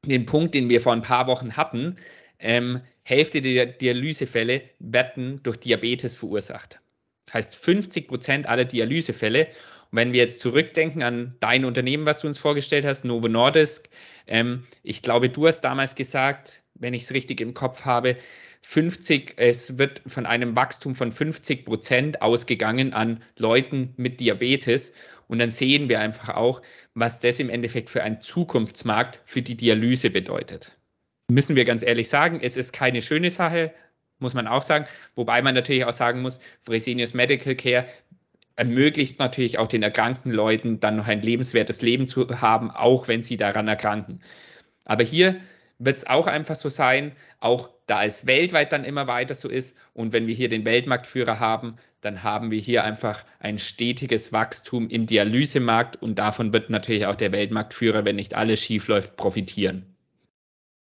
den 0.05 0.25
Punkt, 0.25 0.55
den 0.55 0.69
wir 0.69 0.81
vor 0.81 0.93
ein 0.93 1.01
paar 1.01 1.27
Wochen 1.27 1.55
hatten. 1.55 1.95
Ähm, 2.39 2.81
Hälfte 3.03 3.41
der 3.41 3.65
Dialysefälle 3.65 4.61
werden 4.79 5.41
durch 5.43 5.57
Diabetes 5.57 6.15
verursacht. 6.15 6.79
Das 7.25 7.33
heißt, 7.35 7.55
50 7.55 8.07
Prozent 8.07 8.47
aller 8.47 8.65
Dialysefälle 8.65 9.47
und 9.91 9.97
wenn 9.97 10.13
wir 10.13 10.21
jetzt 10.21 10.39
zurückdenken 10.39 11.03
an 11.03 11.35
dein 11.41 11.65
Unternehmen, 11.65 12.05
was 12.05 12.21
du 12.21 12.27
uns 12.27 12.39
vorgestellt 12.39 12.85
hast, 12.85 13.03
Novo 13.03 13.27
Nordisk, 13.27 13.89
ähm, 14.25 14.63
ich 14.83 15.01
glaube, 15.01 15.29
du 15.29 15.47
hast 15.47 15.61
damals 15.61 15.95
gesagt, 15.95 16.60
wenn 16.81 16.93
ich 16.93 17.03
es 17.03 17.13
richtig 17.13 17.39
im 17.39 17.53
Kopf 17.53 17.85
habe, 17.85 18.17
50, 18.63 19.35
es 19.37 19.77
wird 19.77 20.01
von 20.05 20.25
einem 20.25 20.55
Wachstum 20.55 20.93
von 20.93 21.11
50 21.11 21.65
Prozent 21.65 22.21
ausgegangen 22.21 22.93
an 22.93 23.23
Leuten 23.37 23.93
mit 23.97 24.19
Diabetes. 24.19 24.93
Und 25.27 25.39
dann 25.39 25.49
sehen 25.49 25.89
wir 25.89 25.99
einfach 25.99 26.35
auch, 26.35 26.61
was 26.93 27.19
das 27.19 27.39
im 27.39 27.49
Endeffekt 27.49 27.89
für 27.89 28.03
einen 28.03 28.21
Zukunftsmarkt 28.21 29.19
für 29.23 29.41
die 29.41 29.55
Dialyse 29.55 30.09
bedeutet. 30.09 30.77
Müssen 31.29 31.55
wir 31.55 31.65
ganz 31.65 31.83
ehrlich 31.83 32.09
sagen, 32.09 32.39
es 32.41 32.57
ist 32.57 32.73
keine 32.73 33.01
schöne 33.01 33.29
Sache, 33.29 33.73
muss 34.19 34.33
man 34.33 34.47
auch 34.47 34.61
sagen. 34.61 34.85
Wobei 35.15 35.41
man 35.41 35.55
natürlich 35.55 35.85
auch 35.85 35.93
sagen 35.93 36.21
muss, 36.21 36.41
Fresenius 36.61 37.13
Medical 37.13 37.55
Care 37.55 37.85
ermöglicht 38.57 39.17
natürlich 39.17 39.57
auch 39.57 39.67
den 39.67 39.81
erkrankten 39.81 40.31
Leuten 40.31 40.79
dann 40.79 40.97
noch 40.97 41.07
ein 41.07 41.21
lebenswertes 41.21 41.81
Leben 41.81 42.07
zu 42.07 42.27
haben, 42.41 42.69
auch 42.69 43.07
wenn 43.07 43.23
sie 43.23 43.37
daran 43.37 43.67
erkranken. 43.67 44.21
Aber 44.83 45.03
hier 45.03 45.39
wird 45.83 45.97
es 45.97 46.07
auch 46.07 46.27
einfach 46.27 46.55
so 46.55 46.69
sein, 46.69 47.13
auch 47.39 47.69
da 47.87 48.05
es 48.05 48.27
weltweit 48.27 48.71
dann 48.71 48.85
immer 48.85 49.07
weiter 49.07 49.35
so 49.35 49.49
ist 49.49 49.77
und 49.93 50.13
wenn 50.13 50.27
wir 50.27 50.35
hier 50.35 50.47
den 50.47 50.63
Weltmarktführer 50.63 51.39
haben, 51.39 51.77
dann 52.01 52.23
haben 52.23 52.51
wir 52.51 52.59
hier 52.59 52.83
einfach 52.83 53.23
ein 53.39 53.57
stetiges 53.57 54.31
Wachstum 54.31 54.89
im 54.89 55.07
Dialysemarkt 55.07 56.01
und 56.01 56.19
davon 56.19 56.53
wird 56.53 56.69
natürlich 56.69 57.05
auch 57.05 57.15
der 57.15 57.31
Weltmarktführer, 57.31 58.05
wenn 58.05 58.15
nicht 58.15 58.35
alles 58.35 58.59
schief 58.59 58.87
läuft, 58.87 59.17
profitieren. 59.17 59.85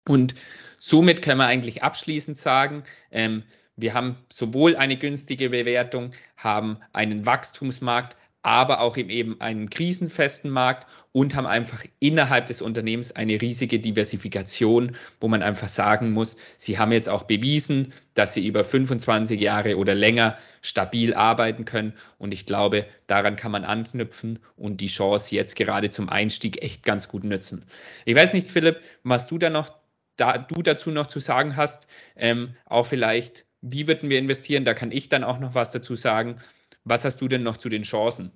Und 0.07 0.35
somit 0.77 1.21
können 1.21 1.39
wir 1.39 1.47
eigentlich 1.47 1.83
abschließend 1.83 2.37
sagen, 2.37 2.83
ähm, 3.11 3.43
wir 3.75 3.93
haben 3.93 4.17
sowohl 4.29 4.75
eine 4.75 4.97
günstige 4.97 5.49
Bewertung, 5.49 6.11
haben 6.35 6.79
einen 6.91 7.25
Wachstumsmarkt, 7.25 8.17
aber 8.41 8.79
auch 8.79 8.95
eben 8.95 9.41
einen 9.41 9.69
krisenfesten 9.69 10.49
Markt 10.49 10.87
und 11.11 11.35
haben 11.35 11.45
einfach 11.45 11.83
innerhalb 11.99 12.47
des 12.47 12.61
Unternehmens 12.61 13.11
eine 13.11 13.41
riesige 13.41 13.79
Diversifikation, 13.79 14.95
wo 15.19 15.27
man 15.27 15.43
einfach 15.43 15.67
sagen 15.67 16.11
muss, 16.11 16.37
sie 16.57 16.79
haben 16.79 16.91
jetzt 16.93 17.09
auch 17.09 17.23
bewiesen, 17.23 17.93
dass 18.13 18.33
sie 18.33 18.47
über 18.47 18.63
25 18.63 19.39
Jahre 19.41 19.77
oder 19.77 19.93
länger 19.93 20.37
stabil 20.61 21.13
arbeiten 21.13 21.65
können. 21.65 21.93
Und 22.17 22.31
ich 22.31 22.45
glaube, 22.45 22.85
daran 23.07 23.35
kann 23.35 23.51
man 23.51 23.65
anknüpfen 23.65 24.39
und 24.55 24.79
die 24.79 24.87
Chance 24.87 25.35
jetzt 25.35 25.55
gerade 25.55 25.89
zum 25.89 26.07
Einstieg 26.07 26.63
echt 26.63 26.83
ganz 26.83 27.09
gut 27.09 27.25
nützen. 27.25 27.65
Ich 28.05 28.15
weiß 28.15 28.33
nicht, 28.33 28.47
Philipp, 28.47 28.79
was 29.03 29.27
du 29.27 29.37
da 29.37 29.49
noch, 29.49 29.69
da 30.15 30.37
du 30.37 30.61
dazu 30.61 30.91
noch 30.91 31.07
zu 31.07 31.19
sagen 31.19 31.57
hast, 31.57 31.87
ähm, 32.15 32.55
auch 32.65 32.85
vielleicht 32.85 33.45
wie 33.61 33.87
würden 33.87 34.09
wir 34.09 34.19
investieren? 34.19 34.65
Da 34.65 34.73
kann 34.73 34.91
ich 34.91 35.09
dann 35.09 35.23
auch 35.23 35.39
noch 35.39 35.53
was 35.53 35.71
dazu 35.71 35.95
sagen. 35.95 36.37
Was 36.83 37.05
hast 37.05 37.21
du 37.21 37.27
denn 37.27 37.43
noch 37.43 37.57
zu 37.57 37.69
den 37.69 37.83
Chancen? 37.83 38.31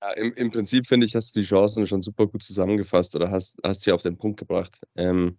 Ja, 0.00 0.12
im, 0.12 0.32
im, 0.34 0.50
Prinzip 0.50 0.86
finde 0.86 1.06
ich, 1.06 1.14
hast 1.14 1.34
du 1.34 1.40
die 1.40 1.46
Chancen 1.46 1.86
schon 1.86 2.02
super 2.02 2.26
gut 2.26 2.42
zusammengefasst 2.42 3.16
oder 3.16 3.30
hast, 3.30 3.58
hast 3.64 3.82
sie 3.82 3.92
auf 3.92 4.02
den 4.02 4.16
Punkt 4.16 4.38
gebracht. 4.38 4.80
Ähm, 4.94 5.38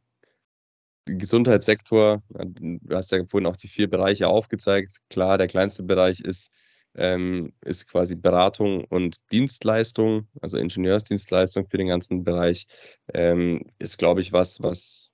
Gesundheitssektor, 1.06 2.22
du 2.30 2.96
hast 2.96 3.12
ja 3.12 3.26
vorhin 3.26 3.48
auch 3.48 3.56
die 3.56 3.68
vier 3.68 3.90
Bereiche 3.90 4.28
aufgezeigt. 4.28 5.00
Klar, 5.10 5.38
der 5.38 5.48
kleinste 5.48 5.84
Bereich 5.84 6.20
ist, 6.20 6.52
ähm, 6.96 7.54
ist 7.62 7.88
quasi 7.88 8.16
Beratung 8.16 8.84
und 8.86 9.18
Dienstleistung, 9.32 10.28
also 10.42 10.58
Ingenieursdienstleistung 10.58 11.68
für 11.68 11.78
den 11.78 11.88
ganzen 11.88 12.24
Bereich. 12.24 12.68
Ähm, 13.14 13.72
ist, 13.80 13.98
glaube 13.98 14.22
ich, 14.22 14.34
was, 14.34 14.62
was 14.62 15.10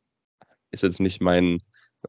ist 0.71 0.83
jetzt 0.83 0.99
nicht 0.99 1.21
mein, 1.21 1.59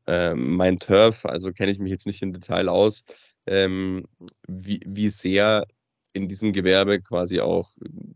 ähm, 0.07 0.57
mein 0.57 0.79
Turf, 0.79 1.25
also 1.25 1.53
kenne 1.53 1.71
ich 1.71 1.79
mich 1.79 1.91
jetzt 1.91 2.07
nicht 2.07 2.23
im 2.23 2.33
Detail 2.33 2.69
aus, 2.69 3.05
ähm, 3.47 4.07
wie, 4.49 4.81
wie 4.87 5.09
sehr 5.09 5.67
in 6.13 6.29
diesem 6.29 6.53
Gewerbe 6.53 7.01
quasi 7.01 7.41
auch 7.41 7.71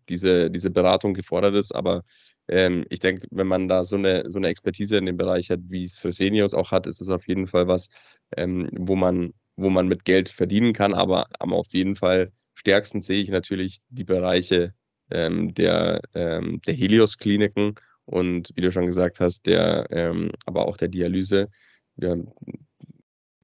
diese, 0.08 0.50
diese 0.50 0.70
Beratung 0.70 1.14
gefordert 1.14 1.54
ist. 1.54 1.74
Aber 1.74 2.02
ähm, 2.48 2.84
ich 2.90 3.00
denke, 3.00 3.26
wenn 3.30 3.46
man 3.46 3.68
da 3.68 3.84
so 3.84 3.96
eine, 3.96 4.30
so 4.30 4.38
eine 4.38 4.48
Expertise 4.48 4.96
in 4.96 5.06
dem 5.06 5.16
Bereich 5.16 5.50
hat, 5.50 5.60
wie 5.68 5.84
es 5.84 5.98
Fresenius 5.98 6.54
auch 6.54 6.70
hat, 6.72 6.86
ist 6.86 7.00
es 7.00 7.10
auf 7.10 7.28
jeden 7.28 7.46
Fall 7.46 7.68
was, 7.68 7.88
ähm, 8.36 8.68
wo, 8.72 8.96
man, 8.96 9.34
wo 9.56 9.70
man 9.70 9.88
mit 9.88 10.04
Geld 10.04 10.28
verdienen 10.30 10.72
kann. 10.72 10.94
Aber, 10.94 11.26
aber 11.38 11.56
auf 11.56 11.72
jeden 11.72 11.96
Fall 11.96 12.32
stärksten 12.54 13.02
sehe 13.02 13.22
ich 13.22 13.30
natürlich 13.30 13.80
die 13.90 14.04
Bereiche 14.04 14.74
ähm, 15.10 15.54
der, 15.54 16.00
ähm, 16.14 16.60
der 16.66 16.74
Helios-Kliniken 16.74 17.74
und 18.04 18.50
wie 18.54 18.62
du 18.62 18.72
schon 18.72 18.86
gesagt 18.86 19.20
hast, 19.20 19.46
der, 19.46 19.86
ähm, 19.90 20.32
aber 20.46 20.66
auch 20.66 20.76
der 20.76 20.88
Dialyse 20.88 21.48
ja, 21.96 22.16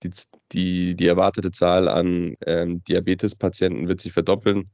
die, 0.02 0.10
die, 0.52 0.94
die 0.96 1.06
erwartete 1.06 1.50
Zahl 1.50 1.88
an 1.88 2.36
ähm, 2.46 2.84
Diabetespatienten 2.84 3.88
wird 3.88 4.00
sich 4.00 4.12
verdoppeln. 4.12 4.70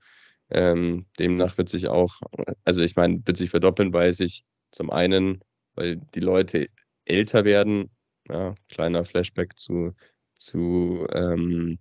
Ähm, 0.50 1.06
demnach 1.18 1.56
wird 1.58 1.68
sich 1.68 1.88
auch, 1.88 2.20
also 2.64 2.82
ich 2.82 2.96
meine, 2.96 3.26
wird 3.26 3.36
sich 3.36 3.50
verdoppeln, 3.50 3.92
weil 3.92 4.12
sich 4.12 4.44
zum 4.70 4.90
einen, 4.90 5.42
weil 5.74 5.96
die 6.14 6.20
Leute 6.20 6.68
älter 7.04 7.44
werden, 7.44 7.90
ja, 8.28 8.54
kleiner 8.68 9.04
Flashback 9.04 9.58
zu, 9.58 9.94
zu, 10.36 11.06
ähm, 11.12 11.78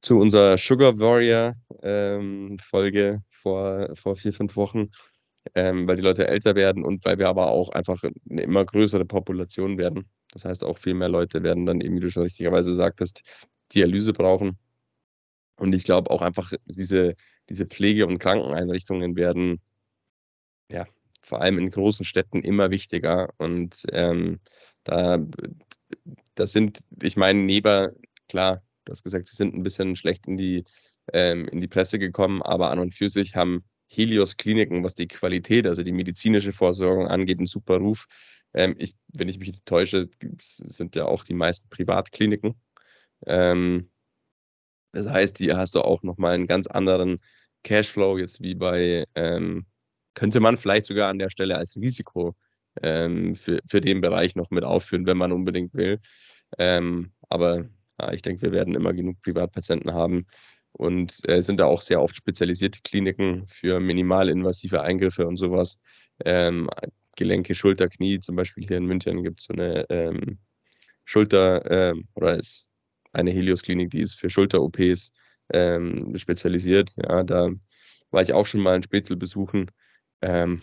zu 0.00 0.18
unserer 0.18 0.56
Sugar 0.58 0.98
Warrior 0.98 1.54
ähm, 1.82 2.58
Folge 2.62 3.22
vor, 3.30 3.90
vor 3.94 4.16
vier, 4.16 4.32
fünf 4.32 4.56
Wochen, 4.56 4.90
ähm, 5.54 5.86
weil 5.86 5.96
die 5.96 6.02
Leute 6.02 6.26
älter 6.26 6.54
werden 6.54 6.84
und 6.84 7.04
weil 7.04 7.18
wir 7.18 7.28
aber 7.28 7.48
auch 7.48 7.70
einfach 7.70 8.02
eine 8.30 8.42
immer 8.42 8.64
größere 8.64 9.04
Population 9.04 9.78
werden. 9.78 10.08
Das 10.34 10.44
heißt, 10.44 10.64
auch 10.64 10.78
viel 10.78 10.94
mehr 10.94 11.08
Leute 11.08 11.42
werden 11.42 11.66
dann 11.66 11.80
eben, 11.80 11.96
wie 11.96 12.00
du 12.00 12.10
schon 12.10 12.24
richtigerweise 12.24 12.74
sagtest, 12.74 13.22
Dialyse 13.72 14.12
brauchen. 14.12 14.58
Und 15.56 15.74
ich 15.74 15.84
glaube 15.84 16.10
auch 16.10 16.20
einfach, 16.22 16.52
diese, 16.66 17.14
diese 17.48 17.66
Pflege- 17.66 18.06
und 18.06 18.18
Krankeneinrichtungen 18.18 19.16
werden 19.16 19.60
ja 20.70 20.86
vor 21.22 21.40
allem 21.40 21.58
in 21.58 21.70
großen 21.70 22.04
Städten 22.04 22.42
immer 22.42 22.70
wichtiger. 22.70 23.30
Und 23.38 23.84
ähm, 23.92 24.40
da 24.84 25.18
das 26.34 26.52
sind, 26.52 26.80
ich 27.00 27.16
meine, 27.16 27.40
Neber, 27.40 27.92
klar, 28.28 28.62
du 28.84 28.92
hast 28.92 29.04
gesagt, 29.04 29.28
sie 29.28 29.36
sind 29.36 29.54
ein 29.54 29.62
bisschen 29.62 29.96
schlecht 29.96 30.26
in 30.26 30.36
die 30.36 30.64
ähm, 31.12 31.48
in 31.48 31.60
die 31.60 31.68
Presse 31.68 31.98
gekommen, 31.98 32.42
aber 32.42 32.70
an 32.70 32.78
und 32.78 32.94
für 32.94 33.08
sich 33.08 33.36
haben 33.36 33.64
Helios 33.88 34.36
Kliniken, 34.36 34.82
was 34.82 34.94
die 34.94 35.06
Qualität, 35.06 35.66
also 35.66 35.82
die 35.82 35.92
medizinische 35.92 36.52
Versorgung 36.52 37.06
angeht, 37.06 37.38
einen 37.38 37.46
super 37.46 37.76
Ruf. 37.78 38.06
Ähm, 38.54 38.76
ich, 38.78 38.94
wenn 39.12 39.28
ich 39.28 39.38
mich 39.38 39.48
nicht 39.48 39.66
täusche, 39.66 40.08
sind 40.40 40.96
ja 40.96 41.06
auch 41.06 41.24
die 41.24 41.34
meisten 41.34 41.68
Privatkliniken. 41.68 42.54
Ähm, 43.26 43.90
das 44.92 45.08
heißt, 45.08 45.38
hier 45.38 45.56
hast 45.56 45.74
du 45.74 45.80
auch 45.80 46.02
nochmal 46.02 46.34
einen 46.34 46.46
ganz 46.46 46.66
anderen 46.66 47.20
Cashflow, 47.64 48.18
jetzt 48.18 48.40
wie 48.40 48.54
bei, 48.54 49.06
ähm, 49.14 49.66
könnte 50.14 50.40
man 50.40 50.56
vielleicht 50.56 50.86
sogar 50.86 51.10
an 51.10 51.18
der 51.18 51.30
Stelle 51.30 51.56
als 51.56 51.76
Risiko 51.76 52.36
ähm, 52.82 53.34
für, 53.36 53.60
für 53.68 53.80
den 53.80 54.00
Bereich 54.00 54.36
noch 54.36 54.50
mit 54.50 54.64
aufführen, 54.64 55.06
wenn 55.06 55.16
man 55.16 55.32
unbedingt 55.32 55.74
will. 55.74 56.00
Ähm, 56.58 57.12
aber 57.28 57.68
ja, 58.00 58.12
ich 58.12 58.22
denke, 58.22 58.42
wir 58.42 58.52
werden 58.52 58.74
immer 58.74 58.92
genug 58.92 59.20
Privatpatienten 59.22 59.92
haben 59.94 60.26
und 60.72 61.28
äh, 61.28 61.42
sind 61.42 61.58
da 61.58 61.66
auch 61.66 61.82
sehr 61.82 62.00
oft 62.00 62.16
spezialisierte 62.16 62.80
Kliniken 62.82 63.46
für 63.48 63.80
minimalinvasive 63.80 64.82
Eingriffe 64.82 65.26
und 65.26 65.36
sowas. 65.36 65.78
Ähm, 66.24 66.68
Gelenke, 67.16 67.54
Schulter, 67.54 67.88
Knie, 67.88 68.20
zum 68.20 68.36
Beispiel 68.36 68.66
hier 68.66 68.76
in 68.78 68.86
München 68.86 69.22
gibt 69.22 69.40
es 69.40 69.46
so 69.46 69.54
eine 69.54 69.88
ähm, 69.90 70.38
Schulter- 71.04 71.64
äh, 71.70 71.94
oder 72.14 72.38
ist 72.38 72.68
eine 73.12 73.30
Helios-Klinik, 73.30 73.90
die 73.90 74.00
ist 74.00 74.14
für 74.14 74.30
Schulter-OPs 74.30 75.12
ähm, 75.52 76.16
spezialisiert. 76.16 76.92
Ja, 76.96 77.22
da 77.22 77.50
war 78.10 78.22
ich 78.22 78.32
auch 78.32 78.46
schon 78.46 78.60
mal 78.60 78.76
in 78.76 78.82
Spätzle 78.82 79.16
besuchen. 79.16 79.70
Ähm, 80.22 80.62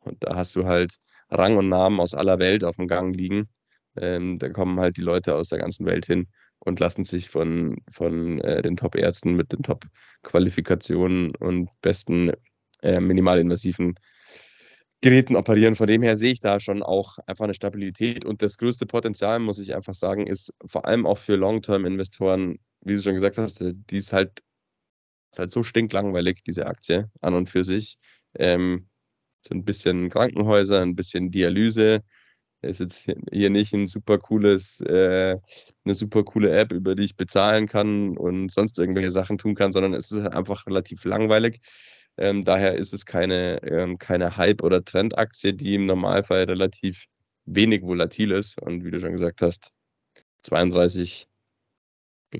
und 0.00 0.22
da 0.22 0.36
hast 0.36 0.54
du 0.56 0.64
halt 0.64 0.98
Rang 1.30 1.56
und 1.56 1.68
Namen 1.68 2.00
aus 2.00 2.14
aller 2.14 2.38
Welt 2.38 2.64
auf 2.64 2.76
dem 2.76 2.88
Gang 2.88 3.14
liegen. 3.14 3.48
Ähm, 3.96 4.38
da 4.38 4.48
kommen 4.50 4.78
halt 4.80 4.96
die 4.96 5.02
Leute 5.02 5.34
aus 5.34 5.48
der 5.48 5.58
ganzen 5.58 5.86
Welt 5.86 6.06
hin 6.06 6.28
und 6.60 6.80
lassen 6.80 7.04
sich 7.04 7.28
von, 7.28 7.78
von 7.90 8.40
äh, 8.40 8.62
den 8.62 8.76
Top-Ärzten 8.76 9.34
mit 9.34 9.52
den 9.52 9.62
Top-Qualifikationen 9.62 11.34
und 11.36 11.70
besten 11.82 12.32
äh, 12.82 13.00
minimalinvasiven 13.00 13.98
Geräten 15.00 15.36
operieren. 15.36 15.76
Von 15.76 15.86
dem 15.86 16.02
her 16.02 16.16
sehe 16.16 16.32
ich 16.32 16.40
da 16.40 16.58
schon 16.60 16.82
auch 16.82 17.18
einfach 17.26 17.44
eine 17.44 17.54
Stabilität. 17.54 18.24
Und 18.24 18.42
das 18.42 18.58
größte 18.58 18.86
Potenzial, 18.86 19.38
muss 19.38 19.58
ich 19.58 19.74
einfach 19.74 19.94
sagen, 19.94 20.26
ist 20.26 20.52
vor 20.66 20.86
allem 20.86 21.06
auch 21.06 21.18
für 21.18 21.36
Long-Term-Investoren, 21.36 22.58
wie 22.82 22.96
du 22.96 23.02
schon 23.02 23.14
gesagt 23.14 23.38
hast, 23.38 23.60
die 23.62 23.96
ist 23.96 24.12
halt, 24.12 24.42
ist 25.32 25.38
halt 25.38 25.52
so 25.52 25.62
stinklangweilig, 25.62 26.42
diese 26.46 26.66
Aktie 26.66 27.10
an 27.20 27.34
und 27.34 27.48
für 27.48 27.64
sich. 27.64 27.98
Ähm, 28.34 28.88
so 29.46 29.54
ein 29.54 29.64
bisschen 29.64 30.10
Krankenhäuser, 30.10 30.82
ein 30.82 30.96
bisschen 30.96 31.30
Dialyse. 31.30 32.02
Ist 32.62 32.80
jetzt 32.80 33.06
hier 33.30 33.50
nicht 33.50 33.72
ein 33.72 33.86
super 33.86 34.18
cooles, 34.18 34.80
äh, 34.80 35.36
eine 35.84 35.94
super 35.94 36.24
coole 36.24 36.50
App, 36.50 36.72
über 36.72 36.96
die 36.96 37.04
ich 37.04 37.16
bezahlen 37.16 37.68
kann 37.68 38.16
und 38.18 38.50
sonst 38.50 38.78
irgendwelche 38.78 39.10
Sachen 39.12 39.38
tun 39.38 39.54
kann, 39.54 39.72
sondern 39.72 39.94
es 39.94 40.10
ist 40.10 40.22
halt 40.22 40.34
einfach 40.34 40.66
relativ 40.66 41.04
langweilig. 41.04 41.60
Ähm, 42.18 42.44
daher 42.44 42.74
ist 42.74 42.92
es 42.92 43.06
keine, 43.06 43.62
ähm, 43.62 43.98
keine 43.98 44.36
Hype- 44.36 44.62
oder 44.62 44.84
Trendaktie, 44.84 45.52
die 45.54 45.76
im 45.76 45.86
Normalfall 45.86 46.44
relativ 46.44 47.06
wenig 47.46 47.82
volatil 47.82 48.32
ist. 48.32 48.60
Und 48.60 48.84
wie 48.84 48.90
du 48.90 49.00
schon 49.00 49.12
gesagt 49.12 49.40
hast, 49.40 49.70
32, 50.42 51.28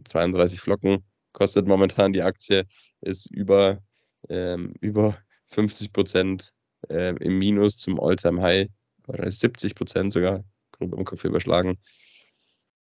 32 0.09 0.61
Flocken 0.61 1.05
kostet 1.33 1.67
momentan 1.67 2.13
die 2.13 2.23
Aktie, 2.23 2.67
ist 3.01 3.27
über, 3.27 3.81
ähm, 4.29 4.75
über 4.81 5.17
50 5.51 5.93
Prozent 5.93 6.53
äh, 6.89 7.15
im 7.17 7.39
Minus 7.39 7.77
zum 7.77 8.01
All-Time-High, 8.01 8.69
70 9.07 9.75
Prozent 9.77 10.13
sogar, 10.13 10.45
grob 10.73 10.93
im 10.95 11.05
Kopf 11.05 11.25
überschlagen. 11.25 11.79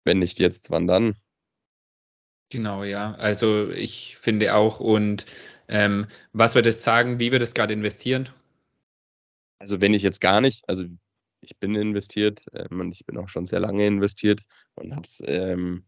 Wenn 0.04 0.20
nicht 0.20 0.38
jetzt, 0.38 0.70
wann 0.70 0.86
dann? 0.86 1.16
Genau, 2.50 2.84
ja. 2.84 3.14
Also 3.14 3.70
ich 3.70 4.16
finde 4.16 4.54
auch 4.54 4.78
und 4.78 5.26
ähm, 5.68 6.06
was 6.32 6.54
würdest 6.54 6.80
du 6.80 6.84
sagen, 6.84 7.20
wie 7.20 7.32
würdest 7.32 7.56
du 7.56 7.60
gerade 7.60 7.72
investieren? 7.72 8.28
Also 9.58 9.80
wenn 9.80 9.94
ich 9.94 10.02
jetzt 10.02 10.20
gar 10.20 10.40
nicht, 10.40 10.68
also 10.68 10.84
ich 11.40 11.58
bin 11.58 11.74
investiert 11.74 12.46
ähm, 12.52 12.80
und 12.80 12.92
ich 12.92 13.06
bin 13.06 13.16
auch 13.16 13.28
schon 13.28 13.46
sehr 13.46 13.60
lange 13.60 13.86
investiert 13.86 14.42
und 14.74 14.94
habe 14.94 15.06
es, 15.06 15.22
ähm, 15.26 15.84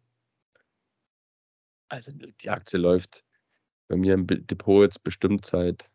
also 1.89 2.13
die 2.13 2.51
Aktie 2.51 2.79
läuft 2.79 3.25
bei 3.89 3.97
mir 3.97 4.15
im 4.15 4.27
Depot 4.27 4.85
jetzt 4.85 5.03
bestimmt 5.05 5.47
seit 5.47 5.91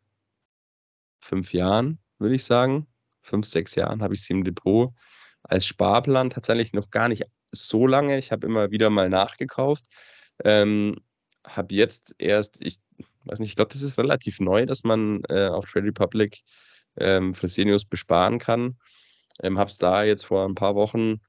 fünf 1.19 1.53
Jahren, 1.53 1.99
würde 2.19 2.35
ich 2.35 2.45
sagen. 2.45 2.87
Fünf, 3.21 3.47
sechs 3.47 3.75
Jahren 3.75 4.01
habe 4.01 4.15
ich 4.15 4.23
sie 4.23 4.33
im 4.33 4.43
Depot. 4.43 4.93
Als 5.43 5.65
Sparplan 5.65 6.29
tatsächlich 6.29 6.73
noch 6.73 6.89
gar 6.89 7.07
nicht 7.07 7.23
so 7.51 7.85
lange. 7.85 8.17
Ich 8.17 8.31
habe 8.31 8.47
immer 8.47 8.71
wieder 8.71 8.89
mal 8.89 9.09
nachgekauft. 9.09 9.85
Ähm, 10.43 11.01
habe 11.45 11.75
jetzt 11.75 12.15
erst, 12.17 12.57
ich 12.61 12.79
weiß 13.25 13.39
nicht, 13.39 13.49
ich 13.49 13.55
glaube, 13.55 13.73
das 13.73 13.81
ist 13.81 13.97
relativ 13.97 14.39
neu, 14.39 14.65
dass 14.65 14.83
man 14.83 15.23
äh, 15.29 15.47
auf 15.47 15.65
Trade 15.65 15.87
Republic 15.87 16.41
ähm, 16.97 17.35
Fresenius 17.35 17.85
besparen 17.85 18.39
kann. 18.39 18.77
Ähm, 19.41 19.57
habe 19.57 19.69
es 19.69 19.77
da 19.77 20.03
jetzt 20.03 20.25
vor 20.25 20.45
ein 20.45 20.55
paar 20.55 20.75
Wochen, 20.75 21.21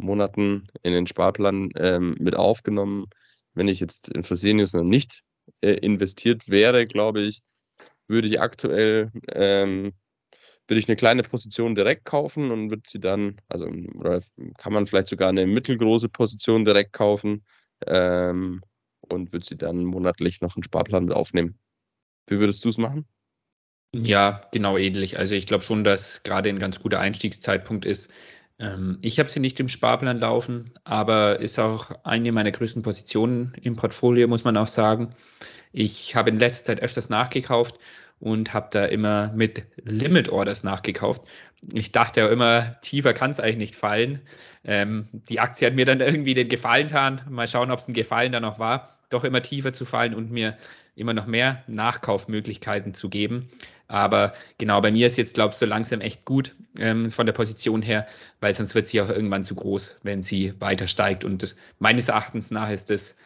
Monaten 0.00 0.68
in 0.82 0.92
den 0.92 1.06
Sparplan 1.06 1.70
ähm, 1.76 2.16
mit 2.18 2.34
aufgenommen. 2.34 3.06
Wenn 3.54 3.68
ich 3.68 3.80
jetzt 3.80 4.08
in 4.08 4.24
Fresenius 4.24 4.72
noch 4.72 4.84
nicht 4.84 5.22
äh, 5.60 5.72
investiert 5.72 6.48
wäre, 6.48 6.86
glaube 6.86 7.20
ich, 7.20 7.40
würde 8.08 8.28
ich 8.28 8.40
aktuell 8.40 9.10
ähm, 9.32 9.92
würde 10.70 10.80
ich 10.80 10.88
eine 10.88 10.96
kleine 10.96 11.24
Position 11.24 11.74
direkt 11.74 12.04
kaufen 12.04 12.52
und 12.52 12.70
würde 12.70 12.84
sie 12.86 13.00
dann, 13.00 13.40
also 13.48 13.66
kann 14.56 14.72
man 14.72 14.86
vielleicht 14.86 15.08
sogar 15.08 15.28
eine 15.28 15.46
mittelgroße 15.46 16.08
Position 16.08 16.64
direkt 16.64 16.92
kaufen 16.92 17.44
ähm, 17.88 18.62
und 19.12 19.32
würde 19.32 19.46
sie 19.46 19.56
dann 19.56 19.84
monatlich 19.84 20.40
noch 20.40 20.56
einen 20.56 20.62
Sparplan 20.62 21.04
mit 21.04 21.14
aufnehmen. 21.14 21.58
Wie 22.26 22.38
würdest 22.38 22.64
du 22.64 22.68
es 22.68 22.78
machen? 22.78 23.06
Ja, 23.92 24.42
genau 24.52 24.76
ähnlich. 24.76 25.18
Also 25.18 25.34
ich 25.34 25.46
glaube 25.46 25.64
schon, 25.64 25.82
dass 25.82 26.22
gerade 26.22 26.48
ein 26.48 26.60
ganz 26.60 26.80
guter 26.80 27.00
Einstiegszeitpunkt 27.00 27.84
ist. 27.84 28.10
Ähm, 28.60 28.98
ich 29.02 29.18
habe 29.18 29.28
sie 29.28 29.40
nicht 29.40 29.58
im 29.58 29.68
Sparplan 29.68 30.20
laufen, 30.20 30.72
aber 30.84 31.40
ist 31.40 31.58
auch 31.58 31.90
eine 32.04 32.30
meiner 32.30 32.52
größten 32.52 32.82
Positionen 32.82 33.54
im 33.62 33.76
Portfolio, 33.76 34.28
muss 34.28 34.44
man 34.44 34.56
auch 34.56 34.68
sagen. 34.68 35.14
Ich 35.72 36.14
habe 36.14 36.30
in 36.30 36.38
letzter 36.38 36.66
Zeit 36.66 36.82
öfters 36.82 37.08
nachgekauft 37.08 37.78
und 38.20 38.54
habe 38.54 38.68
da 38.70 38.84
immer 38.84 39.32
mit 39.32 39.64
Limit 39.84 40.28
Orders 40.28 40.62
nachgekauft. 40.62 41.22
Ich 41.72 41.90
dachte 41.92 42.20
ja 42.20 42.28
immer, 42.28 42.80
tiefer 42.82 43.12
kann 43.12 43.30
es 43.30 43.40
eigentlich 43.40 43.56
nicht 43.56 43.74
fallen. 43.74 44.20
Ähm, 44.64 45.08
die 45.12 45.40
Aktie 45.40 45.66
hat 45.66 45.74
mir 45.74 45.84
dann 45.84 46.00
irgendwie 46.00 46.34
den 46.34 46.48
Gefallen 46.48 46.88
getan. 46.88 47.22
Mal 47.28 47.48
schauen, 47.48 47.70
ob 47.70 47.78
es 47.80 47.88
ein 47.88 47.94
Gefallen 47.94 48.32
dann 48.32 48.42
noch 48.42 48.58
war, 48.58 48.99
doch 49.10 49.24
immer 49.24 49.42
tiefer 49.42 49.72
zu 49.72 49.84
fallen 49.84 50.14
und 50.14 50.30
mir 50.30 50.56
immer 50.94 51.14
noch 51.14 51.26
mehr 51.26 51.62
Nachkaufmöglichkeiten 51.66 52.94
zu 52.94 53.08
geben. 53.08 53.48
Aber 53.88 54.34
genau, 54.58 54.80
bei 54.80 54.92
mir 54.92 55.08
ist 55.08 55.18
jetzt, 55.18 55.34
glaube 55.34 55.52
ich, 55.52 55.58
so 55.58 55.66
langsam 55.66 56.00
echt 56.00 56.24
gut 56.24 56.54
ähm, 56.78 57.10
von 57.10 57.26
der 57.26 57.32
Position 57.32 57.82
her, 57.82 58.06
weil 58.40 58.54
sonst 58.54 58.74
wird 58.74 58.86
sie 58.86 59.00
auch 59.00 59.08
irgendwann 59.08 59.42
zu 59.42 59.56
groß, 59.56 59.96
wenn 60.02 60.22
sie 60.22 60.54
weiter 60.60 60.86
steigt. 60.86 61.24
Und 61.24 61.42
das, 61.42 61.56
meines 61.80 62.08
Erachtens 62.08 62.50
nach 62.50 62.70
ist 62.70 62.90
es 62.90 63.16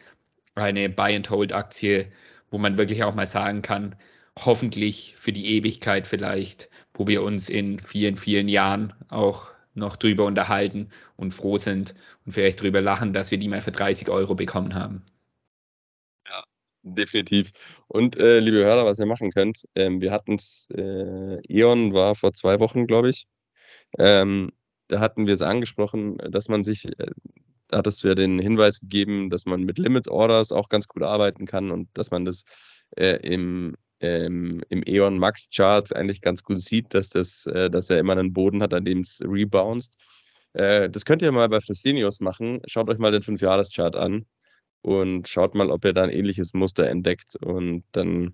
eine 0.55 0.89
Buy-and-Hold-Aktie, 0.89 2.11
wo 2.49 2.57
man 2.57 2.77
wirklich 2.77 3.03
auch 3.03 3.13
mal 3.13 3.27
sagen 3.27 3.61
kann, 3.61 3.95
hoffentlich 4.39 5.13
für 5.17 5.31
die 5.31 5.55
Ewigkeit 5.55 6.07
vielleicht, 6.07 6.69
wo 6.93 7.07
wir 7.07 7.21
uns 7.21 7.47
in 7.47 7.79
vielen, 7.79 8.17
vielen 8.17 8.47
Jahren 8.47 8.93
auch 9.09 9.47
noch 9.75 9.97
drüber 9.97 10.25
unterhalten 10.25 10.89
und 11.15 11.33
froh 11.33 11.57
sind 11.57 11.93
und 12.25 12.31
vielleicht 12.31 12.61
drüber 12.61 12.81
lachen, 12.81 13.13
dass 13.13 13.31
wir 13.31 13.37
die 13.37 13.49
mal 13.49 13.61
für 13.61 13.71
30 13.71 14.09
Euro 14.09 14.33
bekommen 14.33 14.73
haben. 14.73 15.03
Definitiv. 16.87 17.51
Und 17.87 18.15
äh, 18.17 18.39
liebe 18.39 18.57
Hörer, 18.57 18.85
was 18.85 18.99
ihr 18.99 19.07
machen 19.07 19.31
könnt, 19.31 19.65
ähm, 19.73 20.01
wir 20.01 20.11
hatten 20.11 20.35
es, 20.35 20.67
äh, 20.71 21.39
E.ON 21.49 21.93
war 21.93 22.15
vor 22.15 22.31
zwei 22.33 22.59
Wochen, 22.59 22.85
glaube 22.85 23.09
ich. 23.09 23.25
Ähm, 23.97 24.51
da 24.87 24.99
hatten 24.99 25.25
wir 25.25 25.33
jetzt 25.33 25.43
angesprochen, 25.43 26.17
dass 26.17 26.47
man 26.47 26.63
sich, 26.63 26.85
äh, 26.85 27.07
da 27.69 27.79
hattest 27.79 28.03
du 28.03 28.09
ja 28.09 28.15
den 28.15 28.37
Hinweis 28.39 28.81
gegeben, 28.81 29.31
dass 29.31 29.45
man 29.47 29.63
mit 29.63 29.79
Limit 29.79 30.07
Orders 30.09 30.51
auch 30.51 30.69
ganz 30.69 30.87
gut 30.87 31.01
arbeiten 31.01 31.47
kann 31.47 31.71
und 31.71 31.89
dass 31.95 32.11
man 32.11 32.23
das 32.23 32.43
äh, 32.97 33.17
im 33.23 33.75
ähm, 34.01 34.61
im 34.69 34.83
E.ON 34.85 35.17
Max 35.17 35.47
Chart 35.49 35.95
eigentlich 35.95 36.21
ganz 36.21 36.43
gut 36.43 36.59
sieht, 36.61 36.93
dass, 36.93 37.09
das, 37.09 37.45
äh, 37.47 37.69
dass 37.71 37.89
er 37.89 37.99
immer 37.99 38.13
einen 38.13 38.33
Boden 38.33 38.61
hat, 38.61 38.73
an 38.73 38.85
dem 38.85 38.99
es 39.01 39.21
rebounds. 39.23 39.89
Äh, 40.53 40.89
das 40.89 41.05
könnt 41.05 41.21
ihr 41.21 41.31
mal 41.31 41.49
bei 41.49 41.61
Fresenius 41.61 42.19
machen. 42.19 42.61
Schaut 42.67 42.89
euch 42.89 42.99
mal 42.99 43.11
den 43.11 43.23
5-Jahres-Chart 43.23 43.95
an 43.95 44.25
und 44.85 45.27
schaut 45.27 45.55
mal, 45.55 45.71
ob 45.71 45.83
ihr 45.83 45.93
da 45.93 46.03
ein 46.03 46.11
ähnliches 46.11 46.53
Muster 46.53 46.87
entdeckt. 46.87 47.35
Und 47.37 47.83
dann 47.91 48.33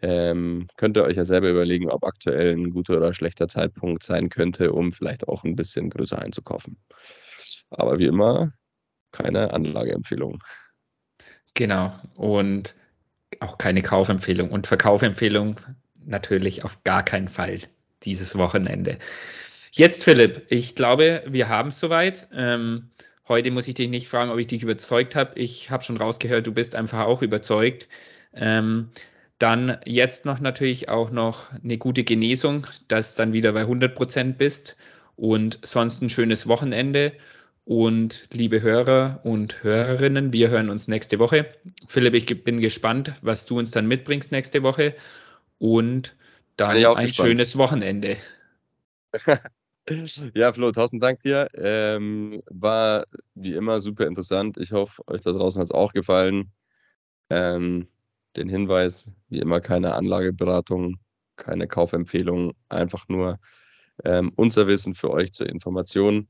ähm, 0.00 0.66
könnt 0.78 0.96
ihr 0.96 1.04
euch 1.04 1.18
ja 1.18 1.26
selber 1.26 1.50
überlegen, 1.50 1.90
ob 1.90 2.04
aktuell 2.04 2.52
ein 2.52 2.70
guter 2.70 2.96
oder 2.96 3.12
schlechter 3.12 3.48
Zeitpunkt 3.48 4.02
sein 4.02 4.30
könnte, 4.30 4.72
um 4.72 4.92
vielleicht 4.92 5.28
auch 5.28 5.44
ein 5.44 5.56
bisschen 5.56 5.90
größer 5.90 6.18
einzukaufen. 6.18 6.78
Aber 7.68 7.98
wie 7.98 8.06
immer, 8.06 8.54
keine 9.12 9.52
Anlageempfehlung. 9.52 10.42
Genau. 11.52 11.94
Und 12.14 12.74
auch 13.40 13.58
keine 13.58 13.82
Kaufempfehlung 13.82 14.50
und 14.50 14.66
Verkaufempfehlung 14.66 15.60
natürlich 16.06 16.64
auf 16.64 16.82
gar 16.84 17.04
keinen 17.04 17.28
Fall 17.28 17.58
dieses 18.04 18.38
Wochenende. 18.38 18.96
Jetzt, 19.70 20.04
Philipp, 20.04 20.46
ich 20.48 20.76
glaube, 20.76 21.24
wir 21.26 21.50
haben 21.50 21.68
es 21.68 21.78
soweit. 21.78 22.26
Ähm, 22.32 22.90
heute 23.28 23.50
muss 23.50 23.68
ich 23.68 23.74
dich 23.74 23.88
nicht 23.88 24.08
fragen, 24.08 24.30
ob 24.30 24.38
ich 24.38 24.46
dich 24.46 24.62
überzeugt 24.62 25.16
habe. 25.16 25.38
Ich 25.38 25.70
habe 25.70 25.84
schon 25.84 25.96
rausgehört, 25.96 26.46
du 26.46 26.52
bist 26.52 26.74
einfach 26.74 27.06
auch 27.06 27.22
überzeugt. 27.22 27.88
Ähm, 28.34 28.90
dann 29.38 29.78
jetzt 29.84 30.24
noch 30.24 30.40
natürlich 30.40 30.88
auch 30.88 31.10
noch 31.10 31.52
eine 31.52 31.78
gute 31.78 32.04
Genesung, 32.04 32.66
dass 32.88 33.14
dann 33.14 33.32
wieder 33.32 33.52
bei 33.52 33.60
100 33.62 33.94
Prozent 33.94 34.38
bist 34.38 34.76
und 35.16 35.58
sonst 35.62 36.02
ein 36.02 36.10
schönes 36.10 36.46
Wochenende. 36.46 37.12
Und 37.66 38.28
liebe 38.30 38.60
Hörer 38.60 39.20
und 39.24 39.62
Hörerinnen, 39.62 40.32
wir 40.34 40.50
hören 40.50 40.68
uns 40.68 40.86
nächste 40.86 41.18
Woche. 41.18 41.46
Philipp, 41.88 42.14
ich 42.14 42.44
bin 42.44 42.60
gespannt, 42.60 43.14
was 43.22 43.46
du 43.46 43.58
uns 43.58 43.70
dann 43.70 43.88
mitbringst 43.88 44.32
nächste 44.32 44.62
Woche. 44.62 44.94
Und 45.58 46.14
dann 46.56 46.76
ein 46.76 47.06
gespannt. 47.06 47.14
schönes 47.14 47.56
Wochenende. 47.56 48.16
ja, 50.34 50.52
Flo, 50.52 50.72
tausend 50.72 51.02
Dank 51.02 51.20
dir. 51.20 51.48
Ähm, 51.54 52.42
war 52.46 53.06
wie 53.34 53.54
immer 53.54 53.80
super 53.80 54.06
interessant. 54.06 54.56
Ich 54.58 54.72
hoffe, 54.72 55.02
euch 55.08 55.22
da 55.22 55.32
draußen 55.32 55.60
hat 55.60 55.66
es 55.66 55.72
auch 55.72 55.92
gefallen. 55.92 56.52
Ähm, 57.30 57.88
den 58.36 58.48
Hinweis, 58.48 59.12
wie 59.28 59.38
immer 59.38 59.60
keine 59.60 59.94
Anlageberatung, 59.94 60.98
keine 61.36 61.68
Kaufempfehlung, 61.68 62.54
einfach 62.68 63.08
nur 63.08 63.38
ähm, 64.04 64.32
unser 64.36 64.66
Wissen 64.66 64.94
für 64.94 65.10
euch 65.10 65.32
zur 65.32 65.48
Information. 65.48 66.28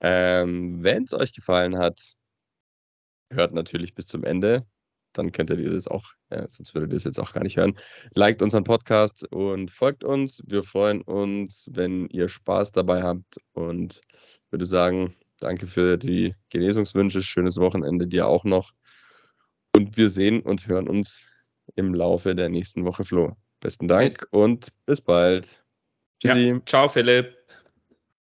Ähm, 0.00 0.82
Wenn 0.82 1.04
es 1.04 1.14
euch 1.14 1.32
gefallen 1.32 1.78
hat, 1.78 2.16
hört 3.30 3.52
natürlich 3.52 3.94
bis 3.94 4.06
zum 4.06 4.24
Ende. 4.24 4.66
Dann 5.14 5.32
könntet 5.32 5.60
ihr 5.60 5.70
das 5.70 5.88
auch, 5.88 6.04
äh, 6.28 6.46
sonst 6.48 6.74
würdet 6.74 6.92
ihr 6.92 6.96
das 6.96 7.04
jetzt 7.04 7.18
auch 7.18 7.32
gar 7.32 7.42
nicht 7.42 7.56
hören. 7.56 7.74
Liked 8.14 8.42
unseren 8.42 8.64
Podcast 8.64 9.26
und 9.32 9.70
folgt 9.70 10.04
uns. 10.04 10.42
Wir 10.46 10.62
freuen 10.62 11.02
uns, 11.02 11.70
wenn 11.72 12.06
ihr 12.08 12.28
Spaß 12.28 12.72
dabei 12.72 13.02
habt 13.02 13.38
und 13.52 14.00
würde 14.50 14.66
sagen, 14.66 15.14
danke 15.40 15.66
für 15.66 15.96
die 15.96 16.34
Genesungswünsche. 16.50 17.22
Schönes 17.22 17.56
Wochenende 17.58 18.06
dir 18.06 18.26
auch 18.26 18.44
noch. 18.44 18.72
Und 19.74 19.96
wir 19.96 20.08
sehen 20.08 20.42
und 20.42 20.66
hören 20.68 20.88
uns 20.88 21.26
im 21.74 21.94
Laufe 21.94 22.34
der 22.34 22.48
nächsten 22.48 22.84
Woche, 22.84 23.04
Flo. 23.04 23.36
Besten 23.60 23.88
Dank 23.88 24.26
und 24.30 24.68
bis 24.86 25.00
bald. 25.00 25.64
Tschüssi. 26.20 26.48
Ja, 26.48 26.60
ciao, 26.66 26.88
Philipp. 26.88 27.43